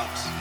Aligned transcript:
Una 0.00 0.39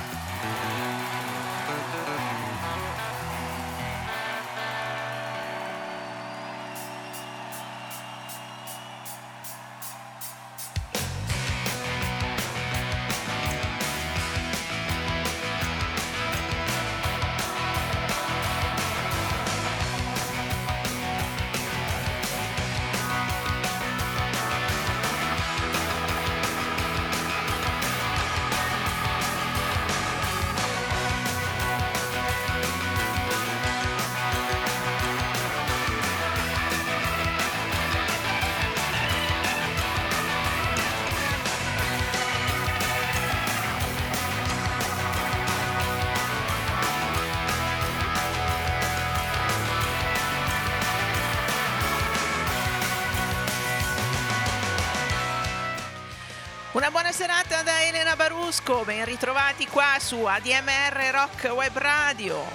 buona 57.09 57.11
serata 57.11 57.63
da 57.63 57.81
Elena 57.81 58.15
Barusco, 58.15 58.83
ben 58.83 59.03
ritrovati 59.03 59.65
qua 59.67 59.95
su 59.99 60.25
ADMR 60.25 61.09
Rock 61.11 61.49
Web 61.55 61.75
Radio. 61.77 62.45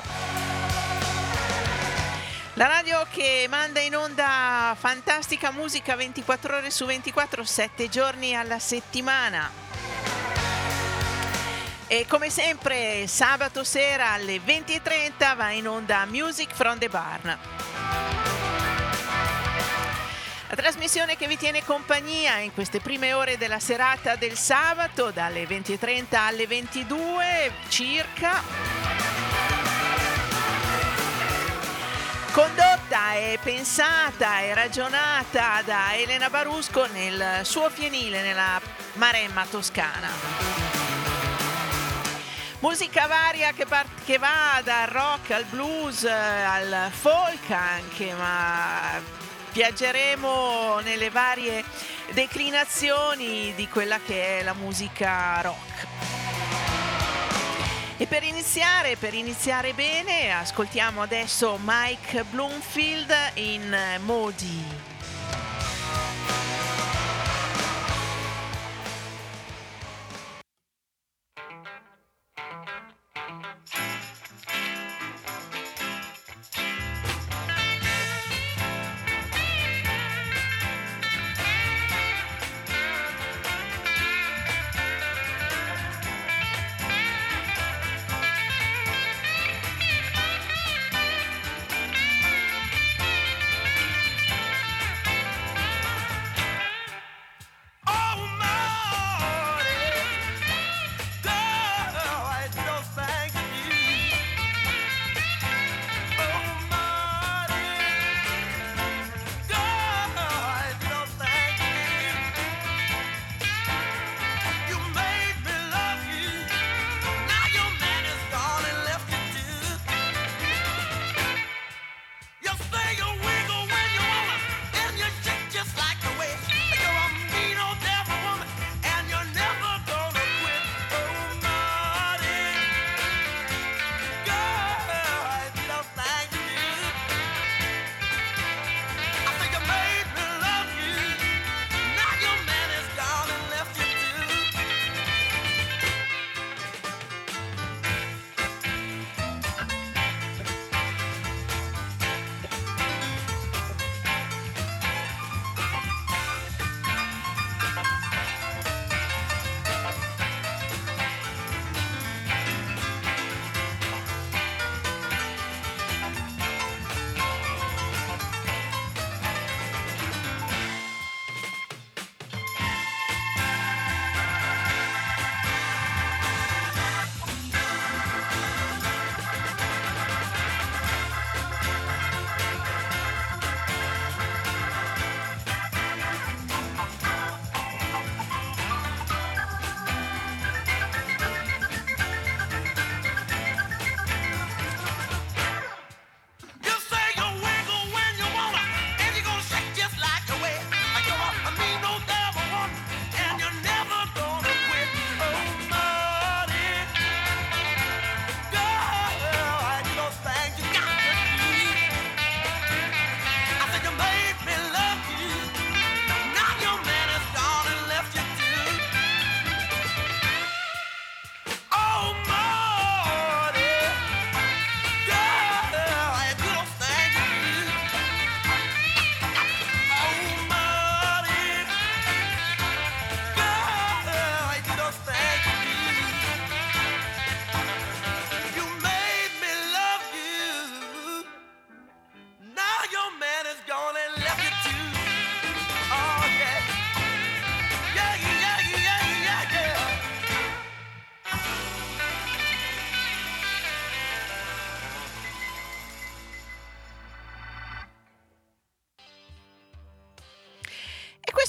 La 2.54 2.66
radio 2.66 3.04
che 3.10 3.46
manda 3.48 3.80
in 3.80 3.96
onda 3.96 4.76
fantastica 4.78 5.50
musica 5.50 5.96
24 5.96 6.56
ore 6.56 6.70
su 6.70 6.84
24, 6.84 7.42
7 7.42 7.88
giorni 7.88 8.36
alla 8.36 8.60
settimana. 8.60 9.50
E 11.88 12.06
come 12.06 12.30
sempre 12.30 13.08
sabato 13.08 13.64
sera 13.64 14.12
alle 14.12 14.36
20.30 14.36 15.36
va 15.36 15.50
in 15.50 15.66
onda 15.66 16.04
Music 16.06 16.54
from 16.54 16.78
the 16.78 16.88
Barn. 16.88 17.53
Trasmissione 20.64 21.18
che 21.18 21.26
vi 21.26 21.36
tiene 21.36 21.62
compagnia 21.62 22.38
in 22.38 22.54
queste 22.54 22.80
prime 22.80 23.12
ore 23.12 23.36
della 23.36 23.58
serata 23.58 24.16
del 24.16 24.32
sabato 24.32 25.10
dalle 25.10 25.44
20.30 25.44 26.16
alle 26.16 26.46
22 26.46 27.52
circa. 27.68 28.42
Condotta 32.32 33.12
e 33.12 33.38
pensata 33.42 34.40
e 34.40 34.54
ragionata 34.54 35.60
da 35.66 35.94
Elena 35.96 36.30
Barusco 36.30 36.86
nel 36.86 37.40
suo 37.42 37.68
fienile 37.68 38.22
nella 38.22 38.58
Maremma 38.94 39.44
toscana. 39.44 40.08
Musica 42.60 43.06
varia 43.06 43.52
che, 43.52 43.66
part- 43.66 44.02
che, 44.06 44.16
va 44.16 44.62
dal 44.64 44.86
rock 44.86 45.30
al 45.32 45.44
blues 45.44 46.04
al 46.04 46.90
folk 46.90 47.50
anche, 47.50 48.14
ma 48.14 49.23
viaggeremo 49.54 50.80
nelle 50.80 51.10
varie 51.10 51.62
declinazioni 52.12 53.52
di 53.54 53.68
quella 53.68 54.00
che 54.04 54.40
è 54.40 54.42
la 54.42 54.52
musica 54.52 55.40
rock. 55.42 55.86
E 57.96 58.06
per 58.08 58.24
iniziare, 58.24 58.96
per 58.96 59.14
iniziare 59.14 59.72
bene, 59.72 60.32
ascoltiamo 60.32 61.00
adesso 61.00 61.56
Mike 61.62 62.24
Bloomfield 62.24 63.14
in 63.34 64.00
Modi. 64.04 64.92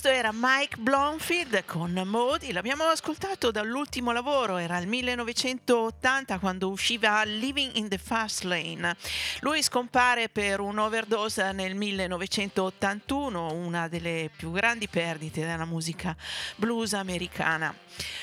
Questo 0.06 0.22
era 0.22 0.31
Mike 0.31 0.78
Blomfield 0.78 1.66
con 1.66 2.00
Modi, 2.06 2.52
l'abbiamo 2.52 2.84
ascoltato 2.84 3.50
dall'ultimo 3.50 4.12
lavoro, 4.12 4.57
era 4.57 4.78
il 4.78 4.88
1980 4.88 6.38
quando 6.38 6.69
usciva 6.69 7.24
Living 7.24 7.72
in 7.74 7.90
the 7.90 7.98
Fast 7.98 8.44
Lane. 8.44 8.96
Lui 9.40 9.63
scompare 9.63 10.30
per 10.30 10.60
un'overdose 10.60 11.54
nel 11.54 11.74
1981, 11.74 13.54
una 13.54 13.88
delle 13.88 14.30
più 14.36 14.52
grandi 14.52 14.88
perdite 14.88 15.44
della 15.44 15.66
musica 15.66 16.16
blues 16.56 16.94
americana. 16.94 17.74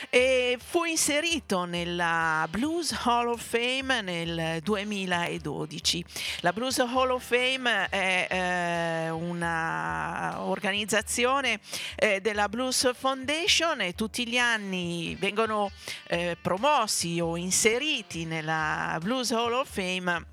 E 0.08 0.58
fu 0.64 0.84
inserito 0.84 1.64
nella 1.64 2.46
Blues 2.48 2.92
Hall 3.04 3.26
of 3.26 3.42
Fame 3.42 4.02
nel 4.02 4.60
2012. 4.62 6.04
La 6.40 6.52
Blues 6.52 6.78
Hall 6.78 7.10
of 7.10 7.24
Fame 7.24 7.88
è 7.88 8.26
eh, 8.30 9.10
una 9.10 10.42
organizzazione 10.42 11.58
eh, 11.96 12.20
della 12.20 12.48
Blues 12.48 12.90
Foundation 12.94 13.80
e 13.80 13.94
tutti 13.94 14.26
gli 14.26 14.38
anni 14.38 15.16
vengono 15.18 15.70
eh, 16.08 16.36
promossi 16.40 17.20
o 17.20 17.36
inseriti 17.36 18.24
nella 18.24 18.98
Blues 19.00 19.30
Hall 19.30 19.52
of 19.52 19.70
Fame 19.70 20.31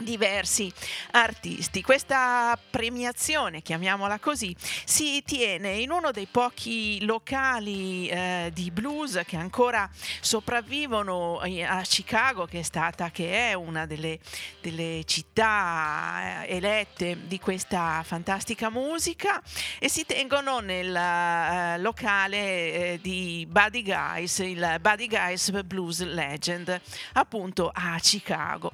diversi 0.00 0.72
artisti. 1.12 1.82
Questa 1.82 2.58
premiazione, 2.70 3.62
chiamiamola 3.62 4.18
così, 4.18 4.54
si 4.84 5.22
tiene 5.24 5.72
in 5.74 5.90
uno 5.90 6.10
dei 6.10 6.26
pochi 6.30 7.04
locali 7.04 8.08
eh, 8.08 8.50
di 8.52 8.70
blues 8.70 9.20
che 9.26 9.36
ancora 9.36 9.88
sopravvivono 10.20 11.42
eh, 11.42 11.62
a 11.62 11.82
Chicago, 11.82 12.46
che 12.46 12.60
è 12.60 12.62
stata, 12.62 13.10
che 13.10 13.50
è 13.50 13.54
una 13.54 13.86
delle, 13.86 14.18
delle 14.60 15.02
città 15.04 16.44
eh, 16.44 16.56
elette 16.56 17.26
di 17.26 17.38
questa 17.38 18.02
fantastica 18.04 18.70
musica 18.70 19.42
e 19.78 19.88
si 19.88 20.04
tengono 20.04 20.60
nel 20.60 20.88
uh, 20.88 21.80
locale 21.80 22.72
eh, 22.92 22.98
di 23.02 23.46
Buddy 23.48 23.82
Guys, 23.82 24.38
il 24.38 24.78
Buddy 24.80 25.06
Guys 25.06 25.50
Blues 25.62 26.02
Legend, 26.02 26.80
appunto 27.14 27.70
a 27.72 27.98
Chicago. 28.00 28.72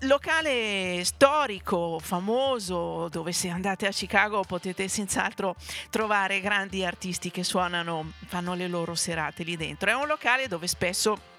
Locale 0.00 0.53
storico, 1.02 1.98
famoso, 2.00 3.08
dove 3.08 3.32
se 3.32 3.48
andate 3.48 3.86
a 3.86 3.90
Chicago 3.90 4.42
potete 4.42 4.88
senz'altro 4.88 5.56
trovare 5.90 6.40
grandi 6.40 6.84
artisti 6.84 7.30
che 7.30 7.44
suonano, 7.44 8.12
fanno 8.26 8.54
le 8.54 8.68
loro 8.68 8.94
serate 8.94 9.42
lì 9.42 9.56
dentro. 9.56 9.90
È 9.90 9.94
un 9.94 10.06
locale 10.06 10.48
dove 10.48 10.66
spesso 10.66 11.32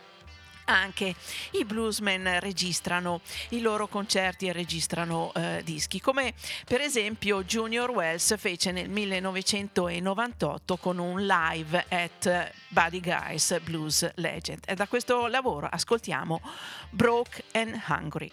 anche 0.65 1.15
i 1.51 1.65
bluesmen 1.65 2.39
registrano 2.39 3.21
i 3.49 3.61
loro 3.61 3.87
concerti 3.87 4.47
e 4.47 4.53
registrano 4.53 5.31
eh, 5.33 5.61
dischi, 5.63 6.01
come 6.01 6.33
per 6.65 6.81
esempio 6.81 7.43
Junior 7.43 7.89
Wells 7.91 8.35
fece 8.37 8.71
nel 8.71 8.89
1998 8.89 10.77
con 10.77 10.97
un 10.97 11.25
live 11.25 11.85
at 11.89 12.51
Buddy 12.69 12.99
Guys 12.99 13.59
Blues 13.63 14.09
Legend. 14.15 14.63
E 14.65 14.75
da 14.75 14.87
questo 14.87 15.27
lavoro 15.27 15.67
ascoltiamo 15.69 16.41
Broke 16.89 17.43
and 17.51 17.81
Hungry. 17.87 18.31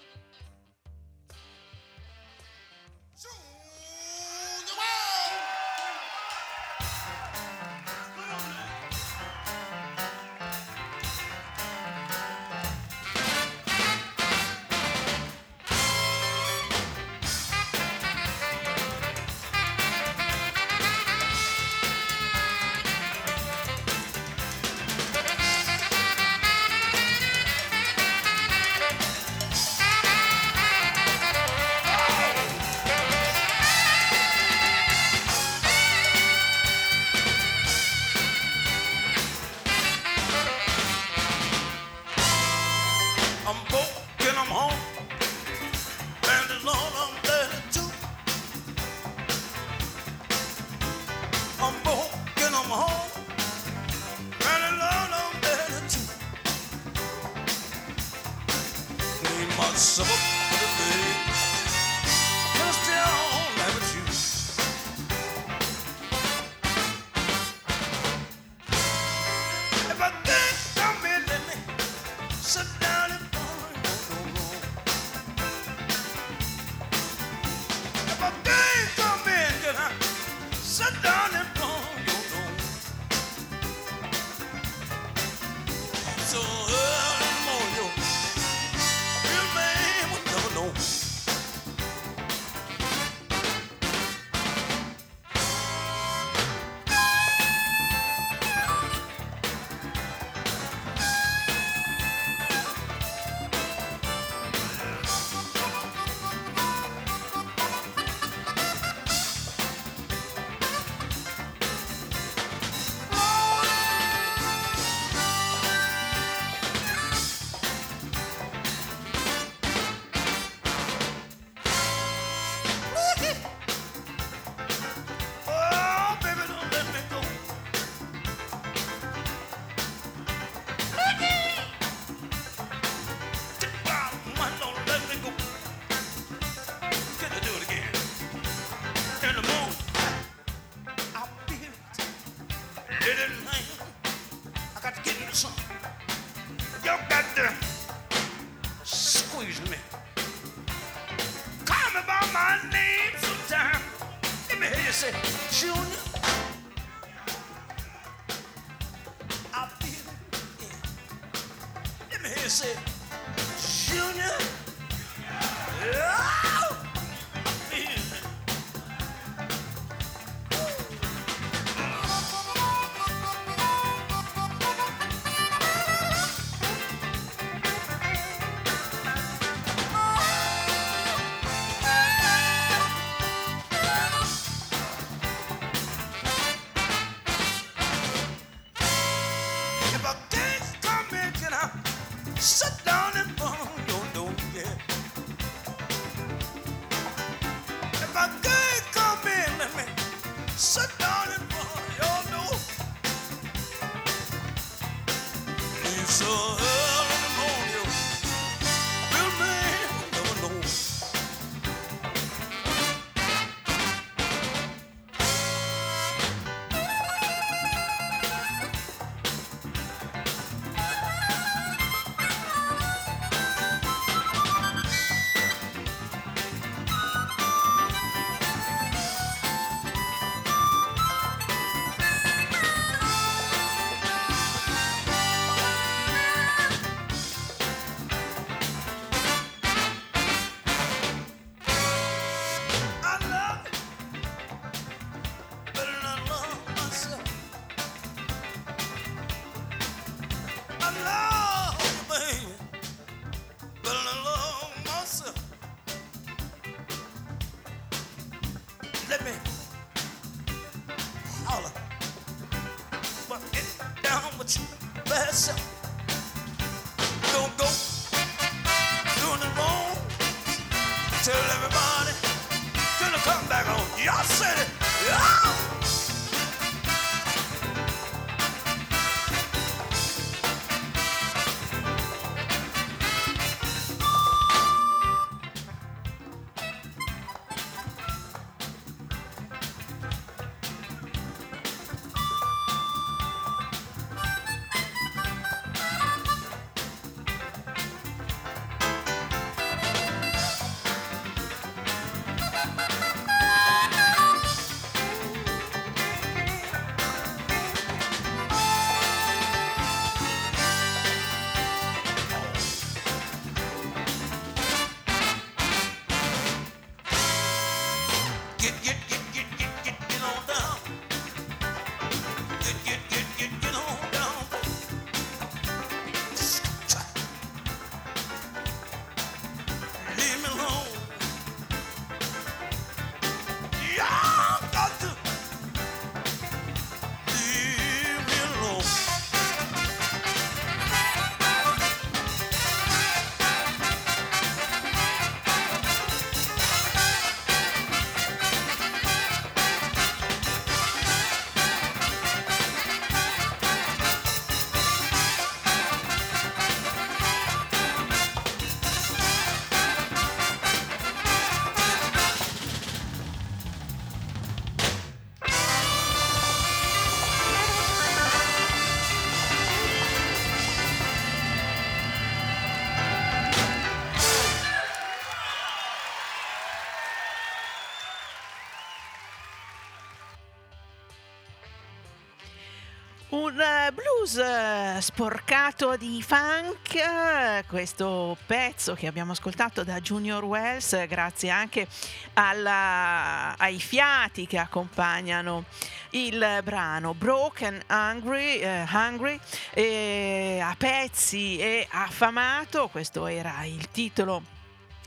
Eh, 384.23 384.33
blues 384.33 384.37
eh, 384.37 385.01
sporcato 385.01 385.97
di 385.97 386.23
funk, 386.23 386.95
eh, 386.95 387.65
questo 387.67 388.37
pezzo 388.47 388.95
che 388.95 389.07
abbiamo 389.07 389.33
ascoltato 389.33 389.83
da 389.83 390.01
Junior 390.01 390.45
Wells, 390.45 391.07
grazie 391.07 391.51
anche 391.51 391.87
alla, 392.35 393.57
ai 393.59 393.81
fiati 393.81 394.47
che 394.47 394.59
accompagnano 394.59 395.65
il 396.11 396.61
brano 396.63 397.15
Broken 397.15 397.83
Hungry, 397.89 398.59
eh, 398.59 398.87
hungry 398.93 399.39
eh, 399.75 400.61
a 400.63 400.75
pezzi 400.77 401.59
e 401.59 401.87
affamato, 401.91 402.89
questo 402.89 403.27
era 403.27 403.65
il 403.65 403.91
titolo 403.91 404.61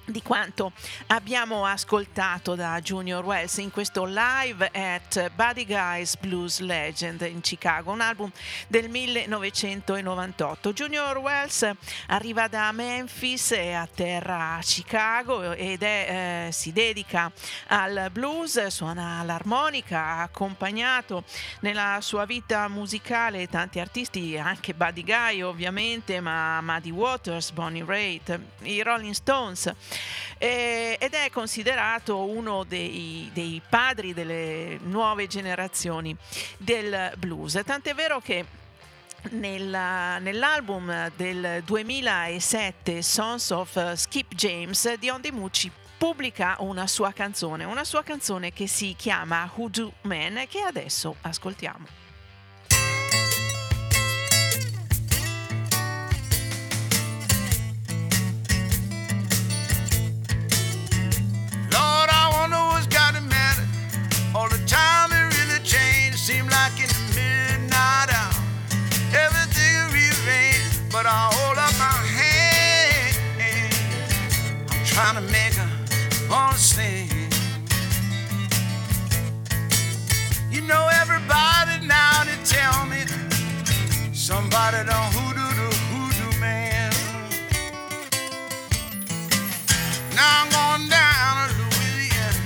di 0.05 0.21
quanto 0.21 0.71
abbiamo 1.07 1.65
ascoltato 1.65 2.55
da 2.55 2.79
Junior 2.79 3.24
Wells 3.24 3.57
in 3.57 3.71
questo 3.71 4.05
live 4.05 4.69
at 4.71 5.31
Buddy 5.31 5.65
Guys 5.65 6.15
Blues 6.17 6.59
Legend 6.59 7.21
in 7.21 7.41
Chicago, 7.41 7.91
un 7.91 8.01
album 8.01 8.31
del 8.67 8.89
1998. 8.89 10.74
Junior 10.74 11.17
Wells 11.17 11.69
arriva 12.07 12.47
da 12.47 12.71
Memphis 12.71 13.51
e 13.53 13.74
atterra 13.74 14.55
a 14.55 14.59
Chicago 14.62 15.53
ed 15.53 15.81
è, 15.81 16.47
eh, 16.47 16.51
si 16.51 16.71
dedica 16.71 17.31
al 17.67 18.09
blues, 18.12 18.67
suona 18.67 19.24
l'armonica, 19.24 20.00
ha 20.00 20.21
accompagnato 20.21 21.24
nella 21.62 22.00
sua 22.01 22.25
vita 22.25 22.67
musicale 22.67 23.47
tanti 23.47 23.79
artisti, 23.79 24.38
anche 24.38 24.74
Buddy 24.74 25.03
Guy 25.03 25.41
ovviamente, 25.41 26.19
ma 26.19 26.62
Muddy 26.62 26.91
Waters, 26.91 27.51
Bonnie 27.51 27.83
Raitt, 27.83 28.39
i 28.62 28.81
Rolling 28.83 29.13
Stones 29.13 29.74
eh, 30.37 30.97
ed 30.99 31.13
è 31.13 31.29
considerato 31.31 32.25
uno 32.25 32.63
dei, 32.63 33.29
dei 33.33 33.61
padri 33.67 34.13
delle 34.13 34.79
nuove 34.83 35.27
generazioni 35.27 36.15
del 36.57 37.13
blues. 37.17 37.61
Tant'è 37.65 37.93
vero 37.93 38.19
che 38.19 38.45
nella, 39.31 40.19
nell'album 40.19 41.11
del 41.15 41.63
2007 41.65 43.01
Sons 43.01 43.49
of 43.51 43.93
Skip 43.93 44.33
James 44.35 44.93
Dion 44.95 45.21
DiMucci 45.21 45.71
pubblica 45.97 46.57
una 46.59 46.87
sua 46.87 47.11
canzone, 47.13 47.63
una 47.63 47.83
sua 47.83 48.03
canzone 48.03 48.51
che 48.53 48.67
si 48.67 48.93
chiama 48.97 49.49
Hoodoo 49.55 49.93
Man 50.01 50.45
che 50.49 50.61
adesso 50.61 51.15
ascoltiamo. 51.21 52.04
Somebody 84.55 84.89
don't 84.89 85.12
hoodoo 85.13 85.51
the 85.59 85.69
hoodoo 85.91 86.39
man. 86.39 86.91
Now 90.15 90.43
I'm 90.43 90.50
going 90.50 90.89
down 90.89 91.50
to 91.50 91.55
Louisiana, 91.59 92.39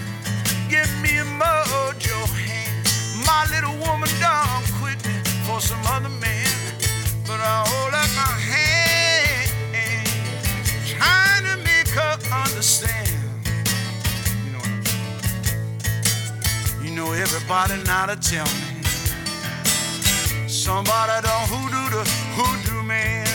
give 0.70 0.90
me 1.04 1.18
a 1.20 1.26
mojo 1.40 2.20
hand. 2.34 2.82
My 3.28 3.46
little 3.54 3.76
woman 3.86 4.10
done 4.20 4.64
quit 4.80 4.98
me 5.06 5.14
for 5.46 5.62
some 5.62 5.86
other 5.86 6.10
man, 6.10 6.50
but 7.28 7.40
I 7.40 7.64
hold 7.70 7.94
up 7.94 8.10
my 8.18 8.34
hand. 8.54 9.50
Trying 10.88 11.44
to 11.50 11.58
make 11.64 11.90
her 11.90 12.18
understand. 12.44 13.10
You 14.46 14.52
know, 14.56 14.66
you 16.84 16.92
know 16.92 17.12
everybody 17.12 17.76
now 17.84 18.08
to 18.08 18.16
tell 18.16 18.46
me. 18.46 18.79
Somebody 20.70 21.28
don't 21.28 21.48
hoodoo 21.50 21.90
the 21.90 22.04
hoodoo 22.38 22.84
man. 22.84 23.26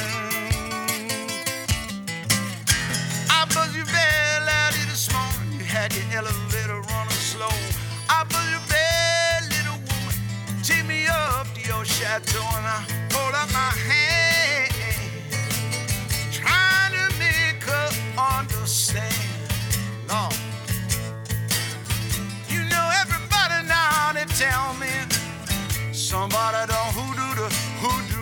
I 3.28 3.44
buzz 3.52 3.74
you 3.74 3.84
bell 3.84 4.46
early 4.62 4.84
this 4.88 5.12
morning. 5.12 5.58
You 5.58 5.64
had 5.64 5.92
your 5.96 6.04
elevator 6.14 6.80
running 6.80 7.22
slow. 7.32 7.56
I 8.08 8.22
buzz 8.30 8.46
you 8.54 8.62
bell, 8.70 9.42
little 9.50 9.80
woman. 9.88 10.14
Take 10.62 10.86
me 10.86 11.08
up 11.08 11.48
to 11.54 11.60
your 11.66 11.84
chateau 11.84 12.46
and 12.56 12.66
I 12.76 12.80
hold 13.12 13.34
up 13.34 13.50
my 13.52 13.72
hand. 13.88 14.70
Trying 16.30 16.92
to 17.00 17.06
make 17.18 17.60
her 17.64 17.88
understand. 18.16 19.12
No. 20.06 20.28
You 22.48 22.62
know 22.70 22.86
everybody 23.02 23.66
now 23.66 24.12
they 24.14 24.24
tell 24.38 24.74
me 24.74 25.13
somebody 26.14 26.64
don't 26.72 26.92
hoodoo 26.96 27.34
the 27.34 27.48
hoodoo 27.82 28.13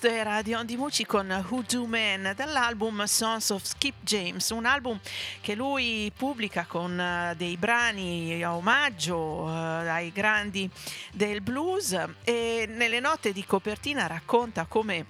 questo 0.00 0.18
era 0.18 0.40
Dion 0.40 0.64
Di 0.64 0.78
Mucci 0.78 1.04
con 1.04 1.28
Who 1.50 1.62
Do 1.68 1.84
Man 1.84 2.32
dall'album 2.34 3.04
Sons 3.04 3.50
of 3.50 3.62
Skip 3.62 3.96
James, 4.00 4.48
un 4.48 4.64
album 4.64 4.98
che 5.42 5.54
lui 5.54 6.10
pubblica 6.16 6.64
con 6.64 6.98
uh, 6.98 7.36
dei 7.36 7.58
brani 7.58 8.42
a 8.42 8.56
omaggio 8.56 9.18
uh, 9.18 9.48
ai 9.48 10.10
grandi 10.10 10.70
del 11.12 11.42
blues 11.42 11.94
e 12.24 12.64
nelle 12.66 12.98
note 12.98 13.34
di 13.34 13.44
copertina 13.44 14.06
racconta 14.06 14.64
come 14.64 15.04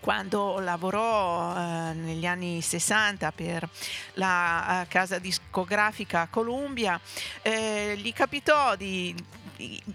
quando 0.00 0.58
lavorò 0.58 1.56
eh, 1.56 1.94
negli 1.94 2.26
anni 2.26 2.60
60 2.60 3.32
per 3.32 3.66
la 4.14 4.82
uh, 4.82 4.88
casa 4.88 5.18
discografica 5.20 6.26
Columbia, 6.28 7.00
eh, 7.40 7.94
gli 7.96 8.12
capitò 8.12 8.74
di 8.74 9.14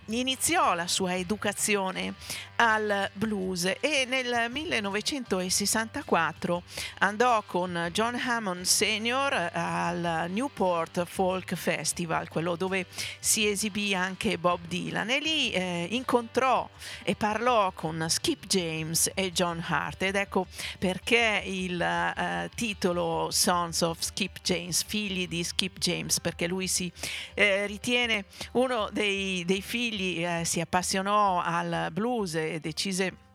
iniziò 0.07 0.73
la 0.73 0.87
sua 0.87 1.15
educazione 1.15 2.15
al 2.57 3.09
blues 3.13 3.65
e 3.79 4.05
nel 4.07 4.49
1964 4.49 6.63
andò 6.99 7.41
con 7.43 7.89
John 7.91 8.15
Hammond 8.15 8.65
Sr. 8.65 9.51
al 9.53 10.25
Newport 10.29 11.05
Folk 11.05 11.55
Festival, 11.55 12.29
quello 12.29 12.55
dove 12.55 12.85
si 13.19 13.47
esibì 13.47 13.93
anche 13.93 14.37
Bob 14.37 14.61
Dylan 14.67 15.09
e 15.09 15.19
lì 15.19 15.51
eh, 15.51 15.87
incontrò 15.91 16.69
e 17.03 17.15
parlò 17.15 17.71
con 17.73 18.05
Skip 18.09 18.47
James 18.47 19.11
e 19.13 19.31
John 19.31 19.63
Hart 19.65 20.01
ed 20.03 20.15
ecco 20.15 20.47
perché 20.79 21.41
il 21.45 21.81
eh, 21.81 22.49
titolo 22.55 23.29
Sons 23.31 23.81
of 23.81 23.99
Skip 23.99 24.41
James, 24.41 24.83
figli 24.83 25.27
di 25.27 25.43
Skip 25.43 25.77
James, 25.77 26.19
perché 26.19 26.47
lui 26.47 26.67
si 26.67 26.91
eh, 27.33 27.65
ritiene 27.67 28.25
uno 28.53 28.89
dei, 28.91 29.45
dei 29.45 29.56
figli, 29.61 30.23
eh, 30.23 30.43
si 30.45 30.59
appassionò 30.59 31.41
al 31.41 31.89
blues 31.91 32.35
e 32.35 32.59
decise 32.59 33.25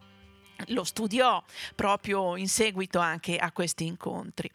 lo 0.69 0.85
studiò 0.85 1.43
proprio 1.75 2.37
in 2.37 2.49
seguito 2.49 2.99
anche 2.99 3.37
a 3.37 3.51
questi 3.53 3.87
incontri. 3.87 4.51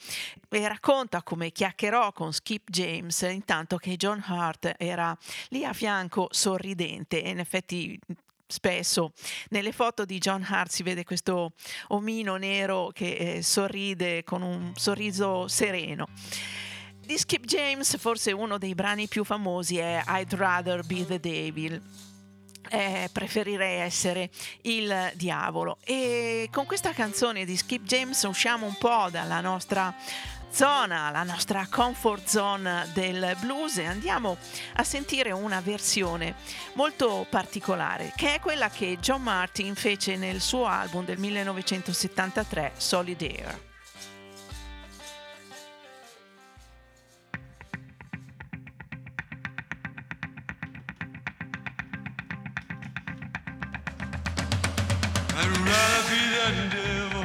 E 0.49 0.67
racconta 0.67 1.23
come 1.23 1.51
chiacchierò 1.51 2.11
con 2.13 2.33
Skip 2.33 2.69
James 2.69 3.21
intanto 3.21 3.77
che 3.77 3.97
John 3.97 4.23
Hart 4.25 4.75
era 4.77 5.17
lì 5.49 5.65
a 5.65 5.73
fianco 5.73 6.27
sorridente. 6.31 7.21
E 7.21 7.29
in 7.29 7.39
effetti 7.39 7.99
spesso 8.49 9.11
nelle 9.49 9.73
foto 9.73 10.05
di 10.05 10.19
John 10.19 10.45
Hart 10.47 10.71
si 10.71 10.81
vede 10.81 11.03
questo 11.03 11.51
omino 11.87 12.37
nero 12.37 12.91
che 12.93 13.15
eh, 13.15 13.41
sorride 13.43 14.23
con 14.23 14.41
un 14.41 14.71
sorriso 14.75 15.49
sereno 15.49 16.07
di 17.07 17.17
Skip 17.17 17.45
James 17.45 17.97
forse 17.97 18.33
uno 18.33 18.57
dei 18.57 18.75
brani 18.75 19.07
più 19.07 19.23
famosi 19.23 19.77
è 19.77 20.03
I'd 20.05 20.33
Rather 20.33 20.85
Be 20.85 21.05
the 21.05 21.21
Devil 21.21 21.81
eh, 22.69 23.09
preferirei 23.13 23.79
essere 23.79 24.29
il 24.63 25.13
diavolo. 25.15 25.77
E 25.85 26.49
con 26.51 26.65
questa 26.65 26.91
canzone 26.91 27.45
di 27.45 27.55
Skip 27.55 27.85
James 27.85 28.21
usciamo 28.23 28.65
un 28.65 28.75
po' 28.77 29.07
dalla 29.09 29.39
nostra 29.39 29.95
zona, 30.49 31.09
la 31.09 31.23
nostra 31.23 31.65
comfort 31.71 32.27
zone 32.27 32.89
del 32.93 33.37
blues 33.39 33.77
e 33.77 33.85
andiamo 33.85 34.35
a 34.73 34.83
sentire 34.83 35.31
una 35.31 35.61
versione 35.61 36.35
molto 36.73 37.25
particolare 37.29 38.11
che 38.17 38.35
è 38.35 38.39
quella 38.41 38.69
che 38.69 38.97
John 38.99 39.21
Martin 39.21 39.75
fece 39.75 40.17
nel 40.17 40.41
suo 40.41 40.65
album 40.65 41.05
del 41.05 41.19
1973 41.19 42.73
Solid 42.75 43.21
Air. 43.21 43.66
Rather 55.49 56.09
be 56.09 56.21
that 56.35 56.71
devil 56.71 57.16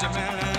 Jamaica. 0.00 0.49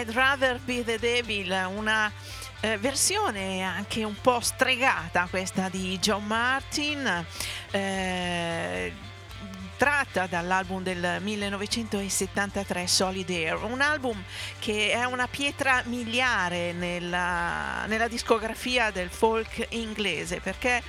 I'd 0.00 0.14
Rather 0.14 0.58
Be 0.64 0.82
the 0.82 0.98
Devil, 0.98 1.50
una 1.76 2.10
eh, 2.60 2.78
versione 2.78 3.62
anche 3.62 4.02
un 4.02 4.14
po' 4.18 4.40
stregata 4.40 5.26
questa 5.28 5.68
di 5.68 5.98
John 5.98 6.24
Martin. 6.24 7.26
Eh, 7.70 8.92
tratta 9.76 10.26
dall'album 10.26 10.82
del 10.82 11.18
1973 11.20 12.86
Solid 12.86 13.28
Air, 13.28 13.62
un 13.62 13.82
album 13.82 14.22
che 14.58 14.92
è 14.92 15.04
una 15.04 15.28
pietra 15.28 15.82
miliare 15.84 16.72
nella, 16.72 17.84
nella 17.86 18.08
discografia 18.08 18.90
del 18.90 19.10
folk 19.10 19.66
inglese 19.70 20.40
perché 20.40 20.82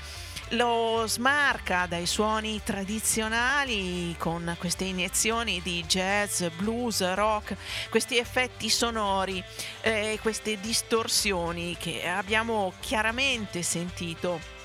lo 0.52 1.06
smarca 1.08 1.86
dai 1.86 2.06
suoni 2.06 2.62
tradizionali 2.64 4.16
con 4.18 4.56
queste 4.60 4.86
iniezioni 4.86 5.62
di 5.62 5.84
jazz, 5.86 6.44
blues, 6.58 7.14
rock, 7.14 7.56
questi 7.90 8.18
effetti 8.18 8.70
sonori, 8.70 9.44
eh, 9.82 10.18
queste 10.22 10.60
distorsioni 10.60 11.78
che 11.78 12.08
abbiamo 12.08 12.74
chiaramente 12.80 13.62
sentito 13.62 14.60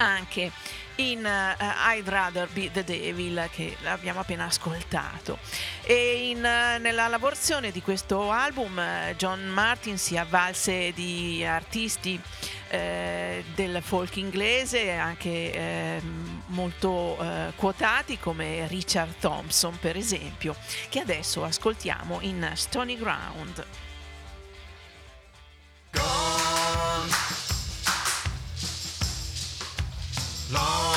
anche 0.00 0.50
in 0.96 1.24
uh, 1.24 1.94
I'd 1.94 2.08
Rather 2.08 2.48
Be 2.48 2.70
the 2.70 2.84
Devil 2.84 3.48
che 3.52 3.76
abbiamo 3.84 4.20
appena 4.20 4.44
ascoltato. 4.44 5.38
E 5.82 6.30
in, 6.30 6.38
uh, 6.38 6.80
nella 6.80 7.08
lavorazione 7.08 7.70
di 7.70 7.80
questo 7.80 8.30
album 8.30 8.78
eh, 8.78 9.14
John 9.16 9.46
Martin 9.46 9.98
si 9.98 10.16
avvalse 10.16 10.92
di 10.92 11.44
artisti 11.44 12.20
del 12.70 13.82
folk 13.82 14.14
inglese 14.18 14.92
anche 14.92 15.52
ehm, 15.52 16.42
molto 16.46 17.18
quotati 17.56 18.16
come 18.16 18.68
Richard 18.68 19.14
Thompson 19.18 19.76
per 19.80 19.96
esempio 19.96 20.54
che 20.88 21.00
adesso 21.00 21.42
ascoltiamo 21.42 22.18
in 22.20 22.48
Stony 22.54 22.96
Ground. 22.96 23.66
Go! 25.90 26.39
Long 30.52 30.89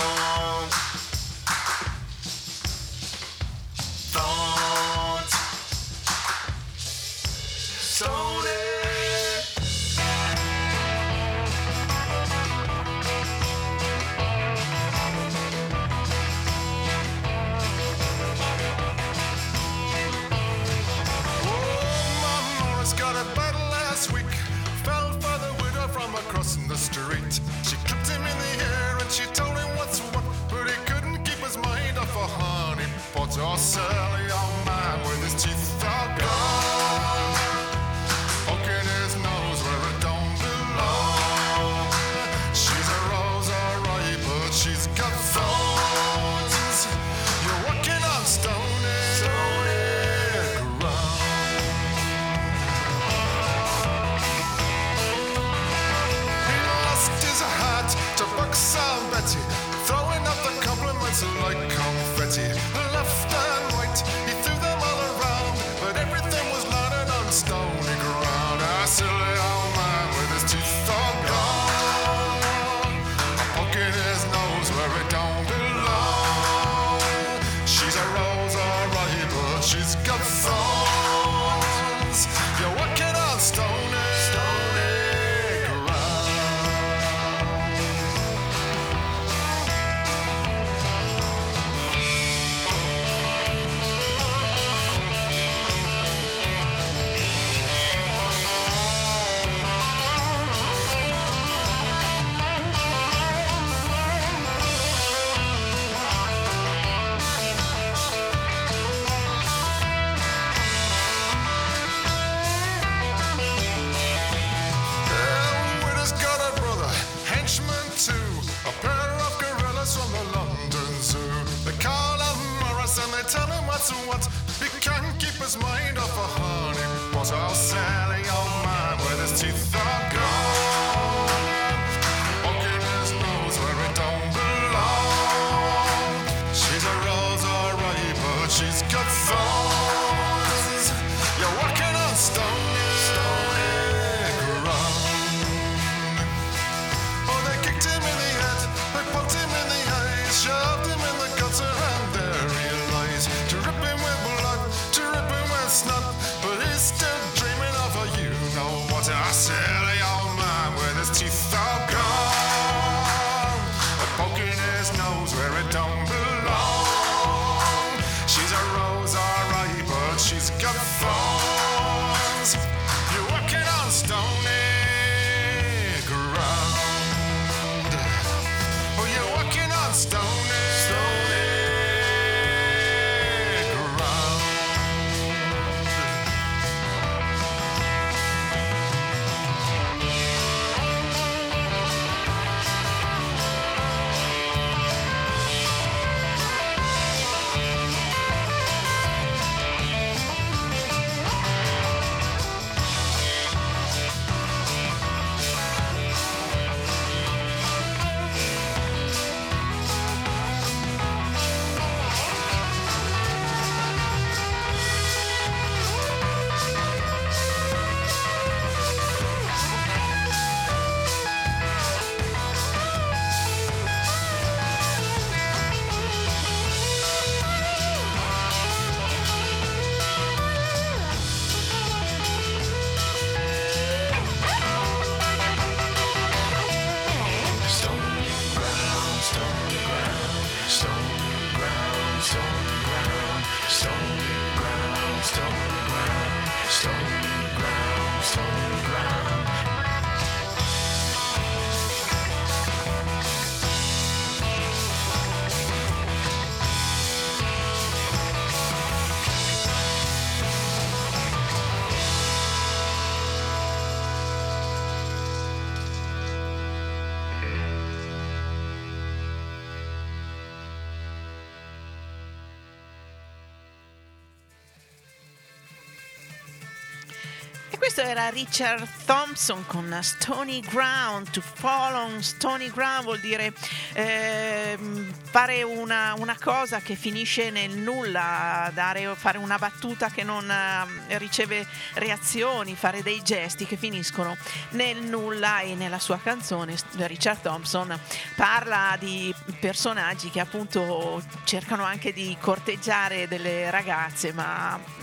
era 278.04 278.30
Richard 278.30 278.88
Thompson 279.06 279.66
con 279.66 279.98
Stony 280.02 280.60
Ground. 280.60 281.30
To 281.32 281.42
fall 281.42 281.96
on 281.96 282.22
Stony 282.22 282.70
Ground 282.70 283.04
vuol 283.04 283.20
dire 283.20 283.54
eh, 283.94 284.78
fare 285.24 285.63
una, 285.63 286.13
una, 286.18 286.38
cosa 286.39 286.80
che 286.80 286.96
finisce 286.96 287.50
nel 287.50 287.72
nulla, 287.72 288.70
dare, 288.74 289.16
fare 289.16 289.38
una 289.38 289.58
battuta 289.58 290.10
che 290.10 290.24
non 290.24 290.50
eh, 290.50 291.18
riceve 291.18 291.66
reazioni, 291.94 292.76
fare 292.76 293.02
dei 293.02 293.22
gesti 293.24 293.66
che 293.66 293.78
finiscono 293.78 294.36
nel 294.72 295.02
nulla 295.02 295.62
e 295.62 295.76
nella 295.76 296.00
sua 296.00 296.20
canzone 296.20 296.76
Richard 296.98 297.42
Thompson 297.42 297.98
parla 298.36 298.96
di 299.00 299.34
personaggi 299.60 300.30
che 300.30 300.39
appunto 300.39 301.24
cercano 301.46 301.84
anche 301.84 302.12
di 302.12 302.36
corteggiare 302.39 303.28
delle 303.28 303.72
ragazze 303.72 304.34
ma 304.34 305.03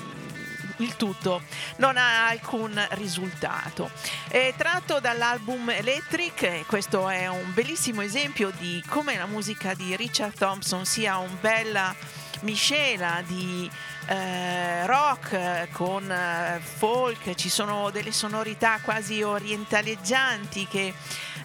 il 0.80 0.96
tutto 0.96 1.42
non 1.76 1.96
ha 1.96 2.26
alcun 2.28 2.78
risultato. 2.90 3.90
È 4.28 4.52
tratto 4.56 5.00
dall'album 5.00 5.70
Electric, 5.70 6.66
questo 6.66 7.08
è 7.08 7.28
un 7.28 7.52
bellissimo 7.54 8.02
esempio 8.02 8.50
di 8.58 8.82
come 8.88 9.16
la 9.16 9.26
musica 9.26 9.74
di 9.74 9.96
Richard 9.96 10.34
Thompson 10.34 10.84
sia 10.84 11.18
un 11.18 11.36
bella 11.40 11.94
miscela 12.42 13.22
di 13.26 13.70
eh, 14.06 14.86
rock 14.86 15.70
con 15.72 16.10
eh, 16.10 16.60
folk, 16.60 17.34
ci 17.34 17.48
sono 17.48 17.90
delle 17.90 18.12
sonorità 18.12 18.78
quasi 18.82 19.22
orientaleggianti 19.22 20.66
che 20.66 20.92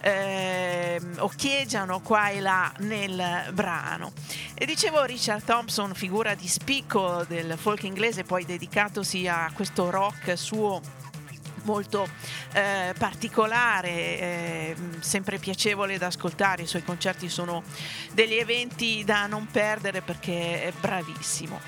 eh, 0.02 1.02
occhieggiano 1.18 2.00
qua 2.02 2.30
e 2.30 2.40
là 2.40 2.72
nel 2.80 3.50
brano. 3.54 4.14
E 4.54 4.66
dicevo 4.66 5.04
Richard 5.04 5.44
Thompson, 5.44 5.94
figura 5.94 6.36
di 6.36 6.48
spicco 6.48 7.26
del 7.28 7.58
folk 7.58 7.84
inglese, 7.84 8.24
poi 8.24 8.46
dedicatosi 8.46 9.28
a 9.28 9.52
questo 9.54 9.90
rock 9.90 10.38
suo 10.38 10.82
molto 11.64 12.08
eh, 12.54 12.94
particolare, 12.98 13.90
eh, 13.90 14.76
sempre 15.00 15.40
piacevole 15.40 15.98
da 15.98 16.08
ascoltare, 16.08 16.64
i 16.64 16.68
suoi 16.68 16.84
concerti 16.84 17.28
sono 17.28 17.64
degli 18.14 18.36
eventi 18.36 19.04
da 19.04 19.26
non 19.26 19.48
perdere 19.48 20.02
perché 20.02 20.64
è 20.64 20.72
bravissimo 20.80 21.60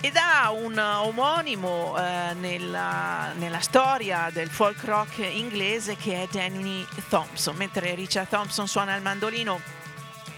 ed 0.00 0.16
ha 0.16 0.50
un 0.50 0.78
omonimo 0.78 1.96
eh, 1.98 2.34
nella, 2.34 3.32
nella, 3.36 3.60
storia 3.60 4.30
del 4.32 4.48
folk 4.48 4.84
rock 4.84 5.18
inglese 5.18 5.96
che 5.96 6.22
è 6.22 6.28
Danny 6.30 6.86
Thompson, 7.08 7.56
mentre 7.56 7.94
Richard 7.94 8.28
Thompson 8.28 8.68
suona 8.68 8.94
il 8.94 9.02
mandolino 9.02 9.60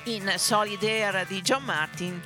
in 0.05 0.33
Solid 0.37 0.83
Air 0.83 1.27
di 1.27 1.43
John 1.43 1.63
Martin, 1.65 2.21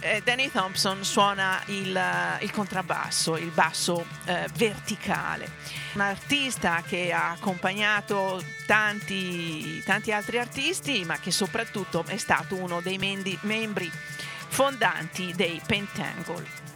eh, 0.00 0.22
Danny 0.24 0.50
Thompson 0.50 1.04
suona 1.04 1.60
il, 1.66 2.00
il 2.40 2.50
contrabbasso, 2.50 3.36
il 3.36 3.50
basso 3.50 4.06
eh, 4.24 4.48
verticale. 4.54 5.50
Un 5.92 6.00
artista 6.00 6.82
che 6.86 7.12
ha 7.12 7.30
accompagnato 7.30 8.42
tanti, 8.66 9.82
tanti 9.84 10.12
altri 10.12 10.38
artisti, 10.38 11.04
ma 11.04 11.18
che 11.18 11.30
soprattutto 11.30 12.04
è 12.06 12.16
stato 12.16 12.54
uno 12.54 12.80
dei 12.80 12.98
membri 12.98 13.90
fondanti 14.48 15.32
dei 15.34 15.60
Pentangle. 15.64 16.67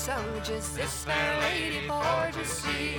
soldiers, 0.00 0.66
this 0.70 1.04
fair 1.04 1.40
lady 1.40 1.86
for 1.86 2.30
to 2.32 2.44
see. 2.46 2.96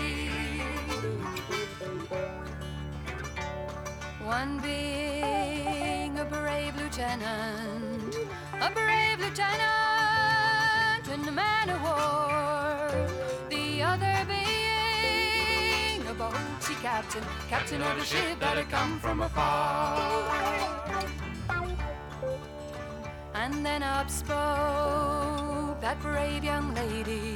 One 4.23 4.59
being 4.59 6.19
a 6.19 6.25
brave 6.25 6.75
lieutenant, 6.75 8.15
a 8.61 8.69
brave 8.69 9.19
lieutenant 9.19 11.07
in 11.11 11.27
a 11.27 11.31
man 11.31 11.69
of 11.71 11.81
war. 11.81 13.09
The 13.49 13.81
other 13.81 14.15
being 14.27 16.01
a 16.07 16.13
boatsy 16.13 16.75
captain, 16.83 17.23
captain 17.49 17.81
of 17.81 17.97
a 17.97 18.05
ship 18.05 18.39
that 18.41 18.57
had 18.57 18.69
come 18.69 18.99
from 18.99 19.21
afar. 19.21 20.21
And 23.33 23.65
then 23.65 23.81
up 23.81 24.07
spoke 24.07 25.10
that 25.91 26.01
brave 26.01 26.41
young 26.41 26.73
lady 26.73 27.35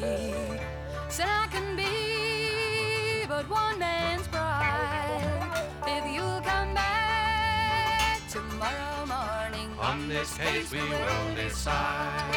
said 1.09 1.27
I 1.27 1.47
can 1.47 1.75
be 1.75 3.27
but 3.27 3.49
one 3.49 3.77
man's 3.79 4.27
bride 4.29 5.41
if 5.85 6.03
you'll 6.13 6.41
come 6.41 6.73
back 6.73 8.21
tomorrow 8.29 9.05
morning. 9.05 9.69
On 9.81 10.07
this 10.07 10.37
case 10.37 10.71
we 10.71 10.79
will 10.79 11.35
decide. 11.35 12.31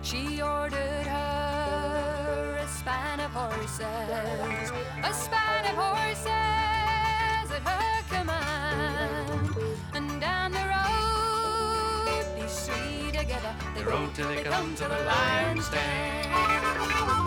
She 0.00 0.40
ordered 0.40 1.06
her 1.16 2.58
a 2.64 2.68
span 2.68 3.20
of 3.20 3.30
horses, 3.30 4.72
a 5.04 5.12
span 5.12 5.64
of 5.70 5.76
horses. 5.76 6.55
road 13.86 14.14
till 14.14 14.28
they 14.28 14.42
come 14.42 14.74
to 14.74 14.84
the 14.84 14.98
lion's 15.04 15.68
den. 15.70 17.25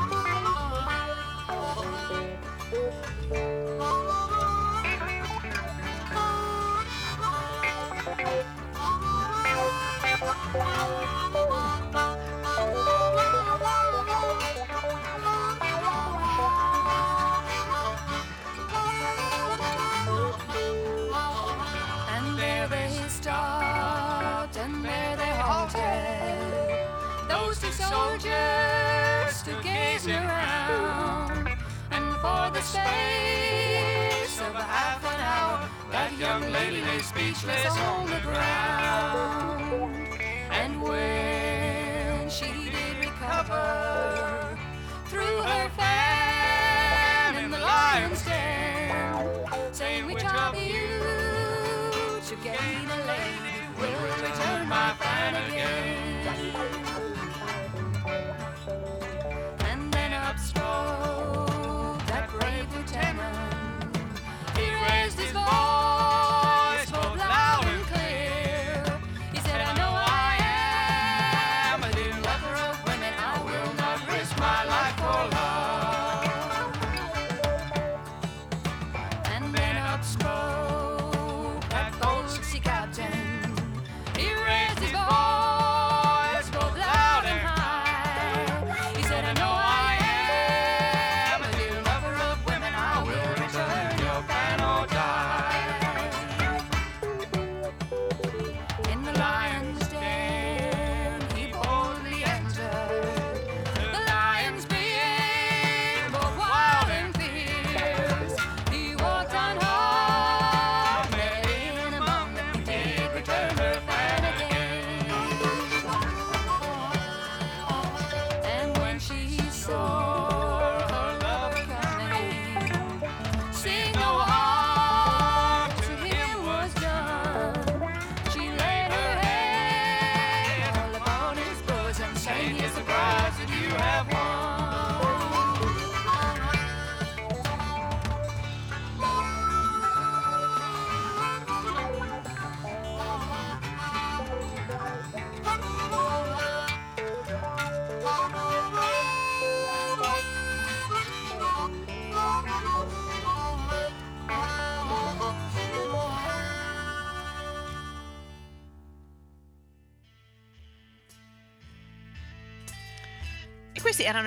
saying, 49.79 50.05
which 50.07 50.25
of 50.25 50.61
you 50.61 50.88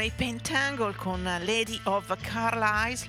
erano 0.03 0.13
Pentangle 0.17 0.95
con 0.97 1.23
Lady 1.23 1.81
of 1.85 2.17
Carlisle 2.21 3.09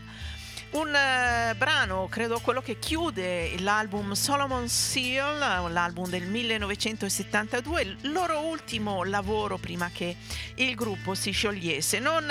un 0.71 0.87
uh, 0.87 1.55
brano, 1.55 2.07
credo 2.09 2.39
quello 2.39 2.61
che 2.61 2.79
chiude 2.79 3.59
l'album 3.59 4.13
Solomon 4.13 4.67
Seal, 4.67 5.71
l'album 5.71 6.07
del 6.09 6.25
1972, 6.25 7.81
il 7.81 7.97
loro 8.11 8.39
ultimo 8.39 9.03
lavoro 9.03 9.57
prima 9.57 9.91
che 9.93 10.15
il 10.55 10.73
gruppo 10.73 11.13
si 11.13 11.29
sciogliesse. 11.29 11.99
Non 11.99 12.25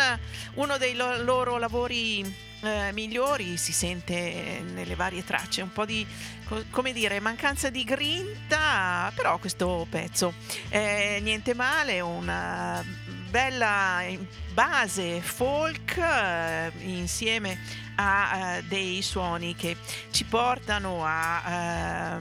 uno 0.55 0.77
dei 0.77 0.95
lo- 0.95 1.23
loro 1.23 1.57
lavori 1.59 2.51
eh, 2.63 2.91
migliori 2.93 3.57
si 3.57 3.73
sente 3.73 4.63
nelle 4.73 4.95
varie 4.97 5.25
tracce, 5.25 5.63
un 5.63 5.73
po' 5.73 5.85
di 5.85 6.05
co- 6.45 6.65
come 6.71 6.93
dire, 6.93 7.21
mancanza 7.21 7.71
di 7.71 7.85
grinta, 7.85 9.13
però 9.15 9.39
questo 9.39 9.87
pezzo 9.89 10.35
è 10.69 11.19
niente 11.21 11.55
male, 11.55 12.01
una 12.01 12.85
bella 13.33 14.05
base 14.53 15.23
folk 15.23 15.97
eh, 15.97 16.71
insieme 16.81 17.59
a 17.97 18.57
eh, 18.59 18.63
dei 18.65 19.01
suoni 19.01 19.57
che 19.57 19.75
ci 20.11 20.25
portano 20.25 21.03
a 21.03 22.19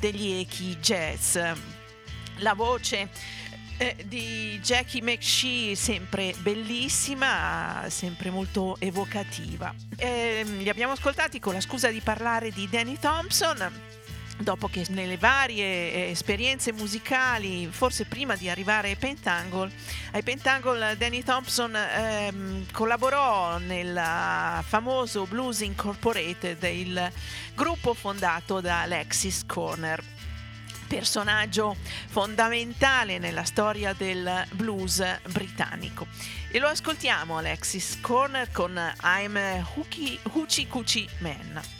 degli 0.00 0.40
echi 0.40 0.76
jazz. 0.80 1.38
La 2.38 2.54
voce 2.54 3.10
eh, 3.76 3.96
di 4.06 4.58
Jackie 4.60 5.02
McShee 5.02 5.76
sempre 5.76 6.34
bellissima, 6.40 7.84
sempre 7.86 8.30
molto 8.30 8.76
evocativa. 8.80 9.72
Eh, 9.96 10.42
li 10.44 10.68
abbiamo 10.68 10.94
ascoltati 10.94 11.38
con 11.38 11.52
la 11.52 11.60
scusa 11.60 11.90
di 11.90 12.00
parlare 12.00 12.50
di 12.50 12.68
Danny 12.68 12.98
Thompson 12.98 13.89
dopo 14.40 14.68
che 14.68 14.86
nelle 14.88 15.16
varie 15.16 15.92
eh, 15.92 16.10
esperienze 16.10 16.72
musicali, 16.72 17.68
forse 17.70 18.04
prima 18.04 18.36
di 18.36 18.48
arrivare 18.48 18.88
ai 18.88 18.96
Pentangle, 18.96 19.70
ai 20.12 20.22
Pentangle 20.22 20.96
Danny 20.96 21.22
Thompson 21.22 21.74
ehm, 21.74 22.66
collaborò 22.72 23.58
nel 23.58 24.00
famoso 24.66 25.26
Blues 25.26 25.60
Incorporated, 25.60 26.62
il 26.62 27.12
gruppo 27.54 27.94
fondato 27.94 28.60
da 28.60 28.82
Alexis 28.82 29.44
Corner 29.46 30.02
personaggio 30.88 31.76
fondamentale 32.08 33.18
nella 33.18 33.44
storia 33.44 33.92
del 33.92 34.44
blues 34.54 35.00
britannico. 35.28 36.08
E 36.50 36.58
lo 36.58 36.66
ascoltiamo 36.66 37.38
Alexis 37.38 37.98
Corner 38.00 38.50
con 38.50 38.76
I'm 39.04 39.38
Hoochie 39.74 40.66
Coochie 40.66 41.08
Man. 41.18 41.79